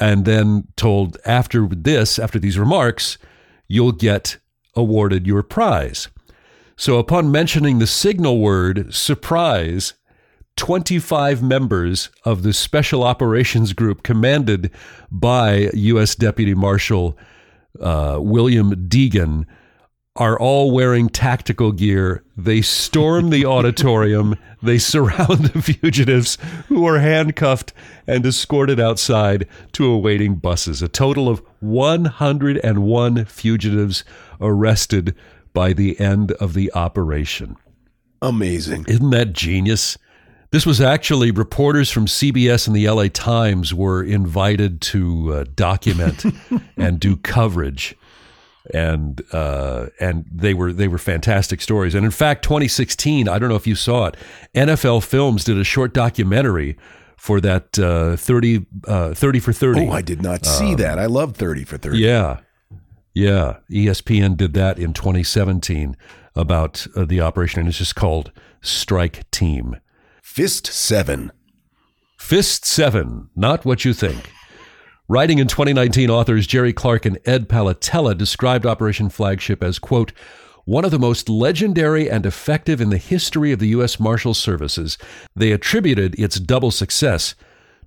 and 0.00 0.24
then 0.24 0.66
told 0.76 1.18
after 1.26 1.68
this, 1.68 2.18
after 2.18 2.38
these 2.38 2.58
remarks, 2.58 3.18
you'll 3.66 3.92
get 3.92 4.38
awarded 4.74 5.26
your 5.26 5.42
prize. 5.42 6.08
So, 6.74 6.98
upon 6.98 7.30
mentioning 7.30 7.80
the 7.80 7.86
signal 7.86 8.38
word 8.38 8.94
surprise, 8.94 9.92
25 10.56 11.42
members 11.42 12.08
of 12.24 12.44
the 12.44 12.54
Special 12.54 13.04
Operations 13.04 13.74
Group, 13.74 14.02
commanded 14.02 14.70
by 15.10 15.68
U.S. 15.74 16.14
Deputy 16.14 16.54
Marshal 16.54 17.18
uh, 17.80 18.18
William 18.20 18.88
Degan, 18.88 19.46
are 20.18 20.38
all 20.38 20.72
wearing 20.72 21.08
tactical 21.08 21.70
gear. 21.70 22.24
They 22.36 22.60
storm 22.60 23.30
the 23.30 23.46
auditorium. 23.46 24.36
They 24.60 24.78
surround 24.78 25.46
the 25.46 25.62
fugitives 25.62 26.36
who 26.66 26.84
are 26.86 26.98
handcuffed 26.98 27.72
and 28.06 28.26
escorted 28.26 28.80
outside 28.80 29.46
to 29.72 29.86
awaiting 29.86 30.34
buses. 30.34 30.82
A 30.82 30.88
total 30.88 31.28
of 31.28 31.40
101 31.60 33.24
fugitives 33.26 34.04
arrested 34.40 35.14
by 35.54 35.72
the 35.72 35.98
end 36.00 36.32
of 36.32 36.54
the 36.54 36.72
operation. 36.74 37.56
Amazing. 38.20 38.86
Isn't 38.88 39.10
that 39.10 39.32
genius? 39.32 39.96
This 40.50 40.64
was 40.64 40.80
actually 40.80 41.30
reporters 41.30 41.90
from 41.90 42.06
CBS 42.06 42.66
and 42.66 42.74
the 42.74 42.88
LA 42.88 43.08
Times 43.12 43.74
were 43.74 44.02
invited 44.02 44.80
to 44.80 45.32
uh, 45.34 45.44
document 45.54 46.24
and 46.78 46.98
do 46.98 47.16
coverage, 47.16 47.94
and 48.72 49.20
uh, 49.32 49.86
and 50.00 50.24
they 50.32 50.54
were 50.54 50.72
they 50.72 50.88
were 50.88 50.98
fantastic 50.98 51.60
stories. 51.60 51.94
And 51.94 52.04
in 52.04 52.10
fact, 52.10 52.44
2016, 52.44 53.28
I 53.28 53.38
don't 53.38 53.50
know 53.50 53.56
if 53.56 53.66
you 53.66 53.74
saw 53.74 54.06
it, 54.06 54.16
NFL 54.54 55.04
Films 55.04 55.44
did 55.44 55.58
a 55.58 55.64
short 55.64 55.92
documentary 55.92 56.78
for 57.18 57.40
that 57.40 57.78
uh, 57.78 58.16
30, 58.16 58.64
uh, 58.86 59.12
30 59.12 59.40
for 59.40 59.52
30. 59.52 59.88
Oh, 59.88 59.90
I 59.90 60.02
did 60.02 60.22
not 60.22 60.46
see 60.46 60.74
that. 60.76 60.98
I 61.00 61.06
love 61.06 61.34
30 61.34 61.64
for 61.64 61.76
30. 61.76 61.96
Um, 61.96 62.02
Yeah. 62.02 62.40
Yeah. 63.12 63.56
ESPN 63.70 64.36
did 64.36 64.54
that 64.54 64.78
in 64.78 64.92
2017 64.94 65.96
about 66.36 66.86
uh, 66.94 67.04
the 67.04 67.20
operation, 67.20 67.58
and 67.58 67.68
it's 67.68 67.78
just 67.78 67.96
called 67.96 68.30
Strike 68.62 69.28
Team. 69.32 69.76
Fist 70.30 70.66
7. 70.66 71.32
Fist 72.16 72.64
Seven, 72.64 73.28
not 73.34 73.64
what 73.64 73.84
you 73.84 73.92
think. 73.92 74.30
Writing 75.08 75.38
in 75.38 75.48
2019, 75.48 76.10
authors 76.10 76.46
Jerry 76.46 76.72
Clark 76.72 77.06
and 77.06 77.18
Ed 77.24 77.48
Palattella 77.48 78.16
described 78.16 78.64
Operation 78.64 79.08
Flagship 79.08 79.64
as, 79.64 79.80
quote, 79.80 80.12
one 80.64 80.84
of 80.84 80.92
the 80.92 80.98
most 80.98 81.28
legendary 81.28 82.08
and 82.08 82.24
effective 82.24 82.80
in 82.80 82.90
the 82.90 82.98
history 82.98 83.50
of 83.50 83.58
the 83.58 83.68
U.S. 83.68 83.98
Marshal 83.98 84.32
Services. 84.34 84.96
They 85.34 85.50
attributed 85.50 86.14
its 86.20 86.38
double 86.38 86.70
success 86.70 87.34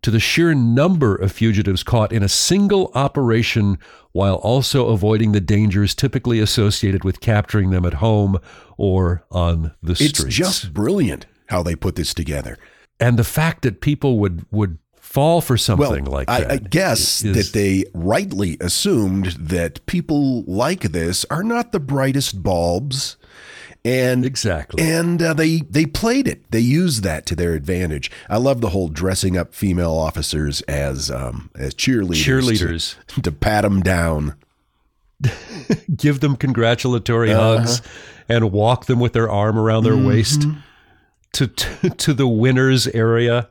to 0.02 0.12
the 0.12 0.20
sheer 0.20 0.54
number 0.54 1.16
of 1.16 1.32
fugitives 1.32 1.84
caught 1.84 2.12
in 2.12 2.24
a 2.24 2.28
single 2.28 2.92
operation 2.96 3.78
while 4.12 4.36
also 4.36 4.90
avoiding 4.90 5.32
the 5.32 5.40
dangers 5.40 5.96
typically 5.96 6.40
associated 6.40 7.06
with 7.06 7.22
capturing 7.22 7.70
them 7.70 7.86
at 7.86 7.94
home 7.94 8.40
or 8.78 9.24
on 9.32 9.74
the 9.82 9.92
It's 9.94 10.18
streets. 10.18 10.36
just 10.36 10.74
brilliant 10.74 11.28
how 11.52 11.62
they 11.64 11.76
put 11.76 11.96
this 11.96 12.14
together. 12.14 12.58
and 13.00 13.18
the 13.18 13.24
fact 13.24 13.62
that 13.64 13.80
people 13.82 14.18
would 14.20 14.46
would 14.52 14.78
fall 14.96 15.42
for 15.42 15.58
something 15.58 16.04
well, 16.06 16.14
like 16.14 16.30
I, 16.30 16.42
that. 16.42 16.52
I 16.52 16.58
guess 16.58 17.24
is- 17.24 17.36
that 17.36 17.58
they 17.58 17.84
rightly 17.94 18.58
assumed 18.62 19.28
that 19.40 19.86
people 19.86 20.44
like 20.44 20.82
this 20.92 21.26
are 21.30 21.44
not 21.44 21.72
the 21.72 21.80
brightest 21.80 22.42
bulbs, 22.44 23.18
and 23.84 24.26
Exactly. 24.26 24.82
and 24.84 25.22
uh, 25.22 25.34
they 25.34 25.58
they 25.70 25.86
played 25.88 26.28
it. 26.28 26.50
They 26.52 26.60
used 26.60 27.04
that 27.04 27.26
to 27.26 27.36
their 27.36 27.54
advantage. 27.56 28.10
I 28.30 28.38
love 28.38 28.62
the 28.62 28.70
whole 28.70 28.88
dressing 28.90 29.36
up 29.38 29.54
female 29.56 29.92
officers 29.94 30.62
as 30.62 31.10
um, 31.12 31.50
as 31.56 31.74
cheerleaders, 31.74 32.24
Cheerleaders. 32.24 32.96
to, 33.08 33.22
to 33.28 33.32
pat 33.32 33.64
them 33.64 33.82
down. 33.82 34.36
give 35.96 36.20
them 36.20 36.36
congratulatory 36.36 37.32
Uh-huh. 37.32 37.58
hugs 37.60 37.82
and 38.30 38.52
walk 38.52 38.86
them 38.86 39.00
with 39.00 39.14
their 39.14 39.30
arm 39.30 39.58
around 39.58 39.84
their 39.84 39.98
waist 39.98 40.42
Mm-hmm. 40.42 40.60
To, 41.34 41.48
to 41.48 41.90
to 41.98 42.14
the 42.14 42.28
winners 42.28 42.88
area. 42.88 43.50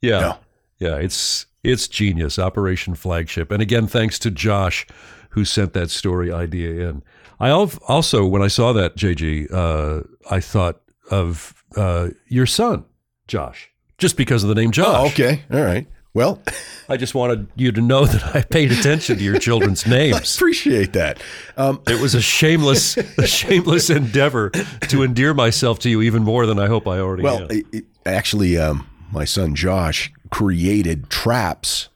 Yeah. 0.00 0.20
Yeah. 0.20 0.36
yeah. 0.78 0.96
it's 0.96 1.46
it's 1.62 1.88
genius. 1.88 2.38
Operation 2.38 2.94
Flagship. 2.94 3.50
And 3.50 3.62
again, 3.62 3.86
thanks 3.86 4.18
to 4.20 4.30
Josh 4.30 4.86
who 5.30 5.44
sent 5.44 5.72
that 5.72 5.90
story 5.90 6.30
idea 6.32 6.88
in. 6.88 7.02
I 7.40 7.50
also 7.50 8.24
when 8.26 8.42
I 8.42 8.48
saw 8.48 8.72
that 8.72 8.96
JG, 8.96 9.52
uh, 9.52 10.02
I 10.30 10.40
thought 10.40 10.80
of 11.10 11.64
uh, 11.76 12.10
your 12.28 12.46
son, 12.46 12.84
Josh. 13.26 13.70
Just 13.98 14.16
because 14.16 14.42
of 14.42 14.48
the 14.48 14.54
name 14.54 14.70
Josh. 14.70 14.96
Oh, 14.98 15.06
okay, 15.06 15.42
all 15.52 15.62
right. 15.62 15.86
Well, 16.14 16.40
I 16.88 16.96
just 16.96 17.14
wanted 17.14 17.48
you 17.56 17.72
to 17.72 17.80
know 17.80 18.06
that 18.06 18.36
I 18.36 18.42
paid 18.42 18.70
attention 18.70 19.18
to 19.18 19.24
your 19.24 19.38
children's 19.40 19.84
I 19.86 19.90
names. 19.90 20.36
appreciate 20.36 20.92
that. 20.92 21.20
Um, 21.56 21.82
It 21.88 22.00
was 22.00 22.14
a 22.14 22.22
shameless, 22.22 22.96
a 23.18 23.26
shameless 23.26 23.90
endeavor 23.90 24.50
to 24.50 25.02
endear 25.02 25.34
myself 25.34 25.80
to 25.80 25.90
you 25.90 26.02
even 26.02 26.22
more 26.22 26.46
than 26.46 26.58
I 26.58 26.68
hope 26.68 26.86
I 26.86 27.00
already 27.00 27.24
Well, 27.24 27.46
it, 27.50 27.66
it- 27.72 27.84
actually, 28.06 28.56
um, 28.56 28.86
my 29.10 29.24
son 29.24 29.54
Josh 29.56 30.12
created 30.30 31.10
traps, 31.10 31.88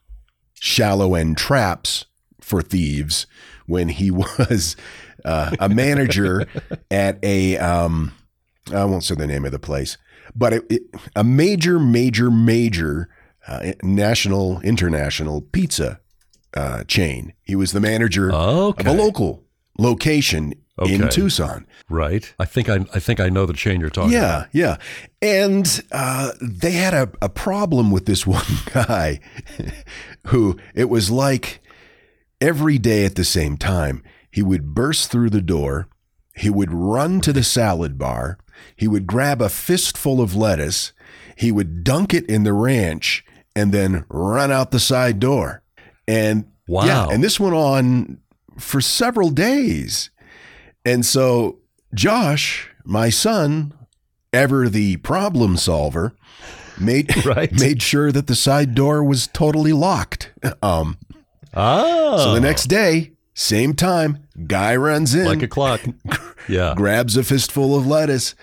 shallow 0.55 1.15
end 1.15 1.37
traps 1.39 2.05
for 2.41 2.61
thieves 2.61 3.27
when 3.67 3.89
he 3.89 4.11
was 4.11 4.75
uh, 5.25 5.55
a 5.61 5.69
manager 5.69 6.47
at 6.91 7.19
a, 7.23 7.57
um, 7.59 8.13
I 8.75 8.85
won't 8.85 9.05
say 9.05 9.15
the 9.15 9.27
name 9.29 9.45
of 9.45 9.53
the 9.53 9.59
place, 9.61 9.97
but 10.35 10.53
it, 10.55 10.83
a 11.15 11.23
major, 11.23 11.79
major, 11.79 12.31
major 12.33 13.09
uh, 13.49 13.73
national, 13.83 14.61
international 14.61 15.41
pizza 15.41 16.01
uh, 16.55 16.85
chain. 16.85 17.33
He 17.43 17.57
was 17.57 17.73
the 17.73 17.81
manager 17.81 18.33
Okay. 18.33 18.89
of 18.91 18.95
a 18.99 19.03
local 19.03 19.45
location 19.79 20.55
in 20.85 21.09
Tucson. 21.09 21.67
right? 21.89 22.33
I 22.39 22.45
think 22.45 22.69
I, 22.69 22.77
I 22.95 23.01
think 23.01 23.19
I 23.19 23.29
know 23.29 23.47
the 23.47 23.53
chain 23.53 23.81
you're 23.81 23.91
talking 23.91 24.13
Yeah, 24.13 24.37
about. 24.43 24.49
yeah. 24.53 24.77
Yeah. 25.23 25.47
And 25.47 25.83
uh, 25.91 26.31
they 26.41 26.71
had 26.73 26.95
a, 26.95 27.11
a 27.21 27.29
problem 27.29 27.91
with 27.91 28.07
this 28.07 28.25
one 28.39 28.45
guy 28.73 29.19
who 30.27 30.57
it 30.75 30.89
was 30.89 31.11
like 31.11 31.61
every 32.41 32.79
day 32.79 33.05
at 33.05 33.15
the 33.17 33.25
same 33.25 33.57
time, 33.57 34.03
he 34.31 34.43
would 34.43 34.75
burst 34.75 35.11
through 35.11 35.31
the 35.31 35.41
door, 35.43 35.89
he 36.37 36.51
would 36.51 36.73
run 36.73 37.21
to 37.23 37.33
the 37.33 37.43
salad 37.43 37.99
bar, 37.99 38.39
he 38.77 38.87
would 38.87 39.07
grab 39.07 39.43
a 39.43 39.49
fistful 39.49 40.21
of 40.21 40.37
lettuce, 40.37 40.93
he 41.37 41.51
would 41.51 41.83
dunk 41.83 42.15
it 42.15 42.25
in 42.27 42.45
the 42.45 42.53
ranch, 42.53 43.25
and 43.59 43.73
then 43.73 44.05
run 44.09 44.51
out 44.53 44.71
the 44.71 44.81
side 44.81 45.19
door. 45.19 45.63
And 46.07 46.47
Wow. 46.67 46.85
yeah, 46.87 47.07
and 47.11 47.23
this 47.25 47.41
went 47.41 47.55
on 47.55 48.19
for 48.59 48.81
several 48.81 49.31
days. 49.31 50.11
And 50.85 51.05
so 51.05 51.59
Josh, 51.95 52.71
my 52.85 53.09
son, 53.11 53.73
ever 54.33 54.69
the 54.69 54.99
problem 54.99 55.57
solver, 55.57 56.15
made 56.79 57.15
Right. 57.27 57.53
made 57.53 57.83
sure 57.83 58.13
that 58.13 58.27
the 58.27 58.37
side 58.37 58.75
door 58.75 59.03
was 59.03 59.27
totally 59.27 59.73
locked. 59.73 60.31
Um, 60.63 60.99
Ah, 61.55 62.19
so 62.19 62.35
the 62.35 62.41
next 62.41 62.65
day, 62.67 63.13
same 63.35 63.73
time, 63.75 64.19
guy 64.47 64.77
runs 64.77 65.15
in, 65.15 65.25
like 65.27 65.43
a 65.43 65.49
clock. 65.49 65.81
Yeah. 66.49 66.73
grabs 66.77 67.17
a 67.17 67.23
fistful 67.25 67.77
of 67.77 67.87
lettuce, 67.87 68.35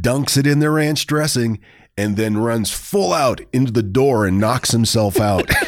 dunks 0.00 0.36
it 0.36 0.46
in 0.46 0.58
the 0.60 0.70
ranch 0.70 1.06
dressing, 1.06 1.58
and 1.96 2.16
then 2.16 2.36
runs 2.36 2.70
full 2.72 3.12
out 3.12 3.40
into 3.52 3.72
the 3.72 3.82
door 3.82 4.26
and 4.26 4.38
knocks 4.38 4.72
himself 4.72 5.18
out. 5.20 5.50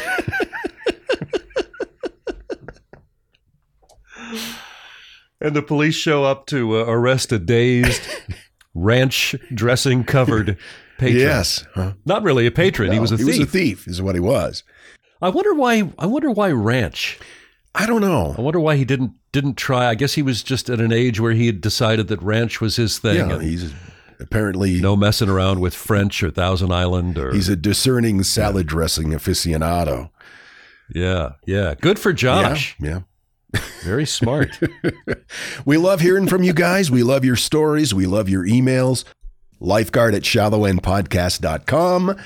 And 5.41 5.55
the 5.55 5.61
police 5.61 5.95
show 5.95 6.25
up 6.25 6.47
to 6.47 6.79
uh, 6.79 6.83
arrest 6.85 7.31
a 7.31 7.39
dazed, 7.39 8.01
ranch 8.73 9.35
dressing 9.53 10.03
covered 10.03 10.57
patron. 10.97 11.19
yes, 11.19 11.65
Huh? 11.75 11.93
Not 12.05 12.23
really 12.23 12.45
a 12.45 12.51
patron. 12.51 12.91
he 12.91 12.99
was 12.99 13.11
a 13.11 13.17
he 13.17 13.23
thief. 13.23 13.33
He 13.33 13.39
was 13.39 13.47
a 13.47 13.51
thief, 13.51 13.87
is 13.87 14.01
what 14.01 14.15
he 14.15 14.21
was. 14.21 14.63
I 15.21 15.29
wonder 15.29 15.53
why. 15.53 15.91
I 15.97 16.05
wonder 16.07 16.29
why 16.31 16.51
ranch. 16.51 17.19
I 17.73 17.85
don't 17.85 18.01
know. 18.01 18.35
I 18.37 18.41
wonder 18.41 18.59
why 18.59 18.75
he 18.75 18.83
didn't 18.85 19.13
didn't 19.31 19.55
try. 19.55 19.87
I 19.87 19.95
guess 19.95 20.13
he 20.13 20.21
was 20.21 20.43
just 20.43 20.69
at 20.69 20.81
an 20.81 20.91
age 20.91 21.19
where 21.19 21.31
he 21.33 21.45
had 21.45 21.61
decided 21.61 22.07
that 22.07 22.21
ranch 22.21 22.59
was 22.59 22.75
his 22.75 22.99
thing. 22.99 23.29
Yeah, 23.29 23.39
he's 23.39 23.73
apparently 24.19 24.79
no 24.81 24.95
messing 24.95 25.29
around 25.29 25.59
with 25.59 25.73
French 25.73 26.21
or 26.23 26.29
Thousand 26.31 26.71
Island 26.71 27.17
or 27.17 27.31
he's 27.33 27.49
a 27.49 27.55
discerning 27.55 28.23
salad 28.23 28.67
dressing 28.67 29.09
aficionado. 29.11 30.09
yeah, 30.93 31.33
yeah. 31.45 31.75
Good 31.79 31.99
for 31.99 32.11
Josh. 32.13 32.75
Yeah, 32.79 33.01
Very 33.83 34.05
smart. 34.05 34.59
We 35.65 35.77
love 35.77 36.01
hearing 36.01 36.27
from 36.27 36.43
you 36.43 36.53
guys. 36.53 36.89
We 36.91 37.03
love 37.03 37.23
your 37.25 37.35
stories. 37.35 37.93
We 37.93 38.05
love 38.07 38.29
your 38.29 38.45
emails. 38.45 39.03
Lifeguard 39.59 40.15
at 40.15 40.23
shallowendpodcast.com. 40.23 42.17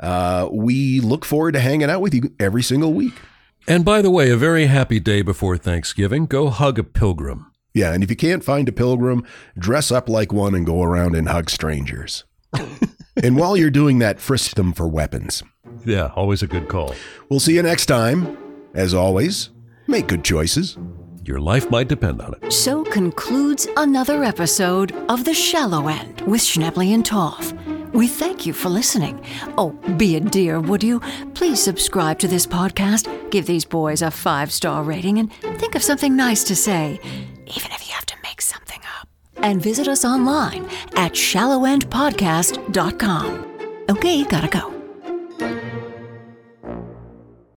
Uh, 0.00 0.48
we 0.52 1.00
look 1.00 1.24
forward 1.24 1.52
to 1.52 1.60
hanging 1.60 1.90
out 1.90 2.00
with 2.00 2.14
you 2.14 2.34
every 2.40 2.62
single 2.62 2.92
week. 2.92 3.14
and 3.68 3.84
by 3.84 4.02
the 4.02 4.10
way, 4.10 4.30
a 4.30 4.36
very 4.36 4.66
happy 4.66 4.98
day 5.00 5.22
before 5.22 5.56
Thanksgiving. 5.56 6.26
Go 6.26 6.48
hug 6.50 6.78
a 6.78 6.84
pilgrim. 6.84 7.51
Yeah, 7.74 7.92
and 7.92 8.02
if 8.04 8.10
you 8.10 8.16
can't 8.16 8.44
find 8.44 8.68
a 8.68 8.72
pilgrim, 8.72 9.24
dress 9.58 9.90
up 9.90 10.08
like 10.08 10.32
one 10.32 10.54
and 10.54 10.66
go 10.66 10.82
around 10.82 11.16
and 11.16 11.28
hug 11.28 11.48
strangers. 11.48 12.24
and 13.22 13.36
while 13.36 13.56
you're 13.56 13.70
doing 13.70 13.98
that, 14.00 14.20
frisk 14.20 14.56
them 14.56 14.72
for 14.72 14.86
weapons. 14.86 15.42
Yeah, 15.84 16.12
always 16.14 16.42
a 16.42 16.46
good 16.46 16.68
call. 16.68 16.94
We'll 17.28 17.40
see 17.40 17.54
you 17.54 17.62
next 17.62 17.86
time. 17.86 18.36
As 18.74 18.94
always, 18.94 19.50
make 19.86 20.06
good 20.06 20.24
choices. 20.24 20.76
Your 21.24 21.40
life 21.40 21.70
might 21.70 21.88
depend 21.88 22.20
on 22.20 22.34
it. 22.34 22.52
So 22.52 22.84
concludes 22.84 23.68
another 23.76 24.24
episode 24.24 24.92
of 25.08 25.24
The 25.24 25.34
Shallow 25.34 25.88
End 25.88 26.20
with 26.22 26.40
Schnebly 26.40 26.92
and 26.94 27.06
Toth. 27.06 27.54
We 27.92 28.08
thank 28.08 28.46
you 28.46 28.52
for 28.52 28.70
listening. 28.70 29.24
Oh, 29.58 29.70
be 29.96 30.16
a 30.16 30.20
dear, 30.20 30.60
would 30.60 30.82
you? 30.82 31.00
Please 31.34 31.62
subscribe 31.62 32.18
to 32.20 32.28
this 32.28 32.46
podcast, 32.46 33.30
give 33.30 33.46
these 33.46 33.66
boys 33.66 34.02
a 34.02 34.10
five 34.10 34.50
star 34.50 34.82
rating, 34.82 35.18
and 35.18 35.30
think 35.58 35.74
of 35.74 35.82
something 35.82 36.16
nice 36.16 36.42
to 36.44 36.56
say, 36.56 36.98
even 37.46 37.70
if 37.72 37.88
you 37.88 37.94
have 37.94 38.06
to 38.06 38.16
make 38.22 38.40
something 38.42 38.80
up. 38.98 39.08
And 39.36 39.62
visit 39.62 39.88
us 39.88 40.04
online 40.04 40.64
at 40.96 41.12
shallowendpodcast.com. 41.12 43.46
Okay, 43.90 44.24
gotta 44.24 44.48
go. 44.48 44.81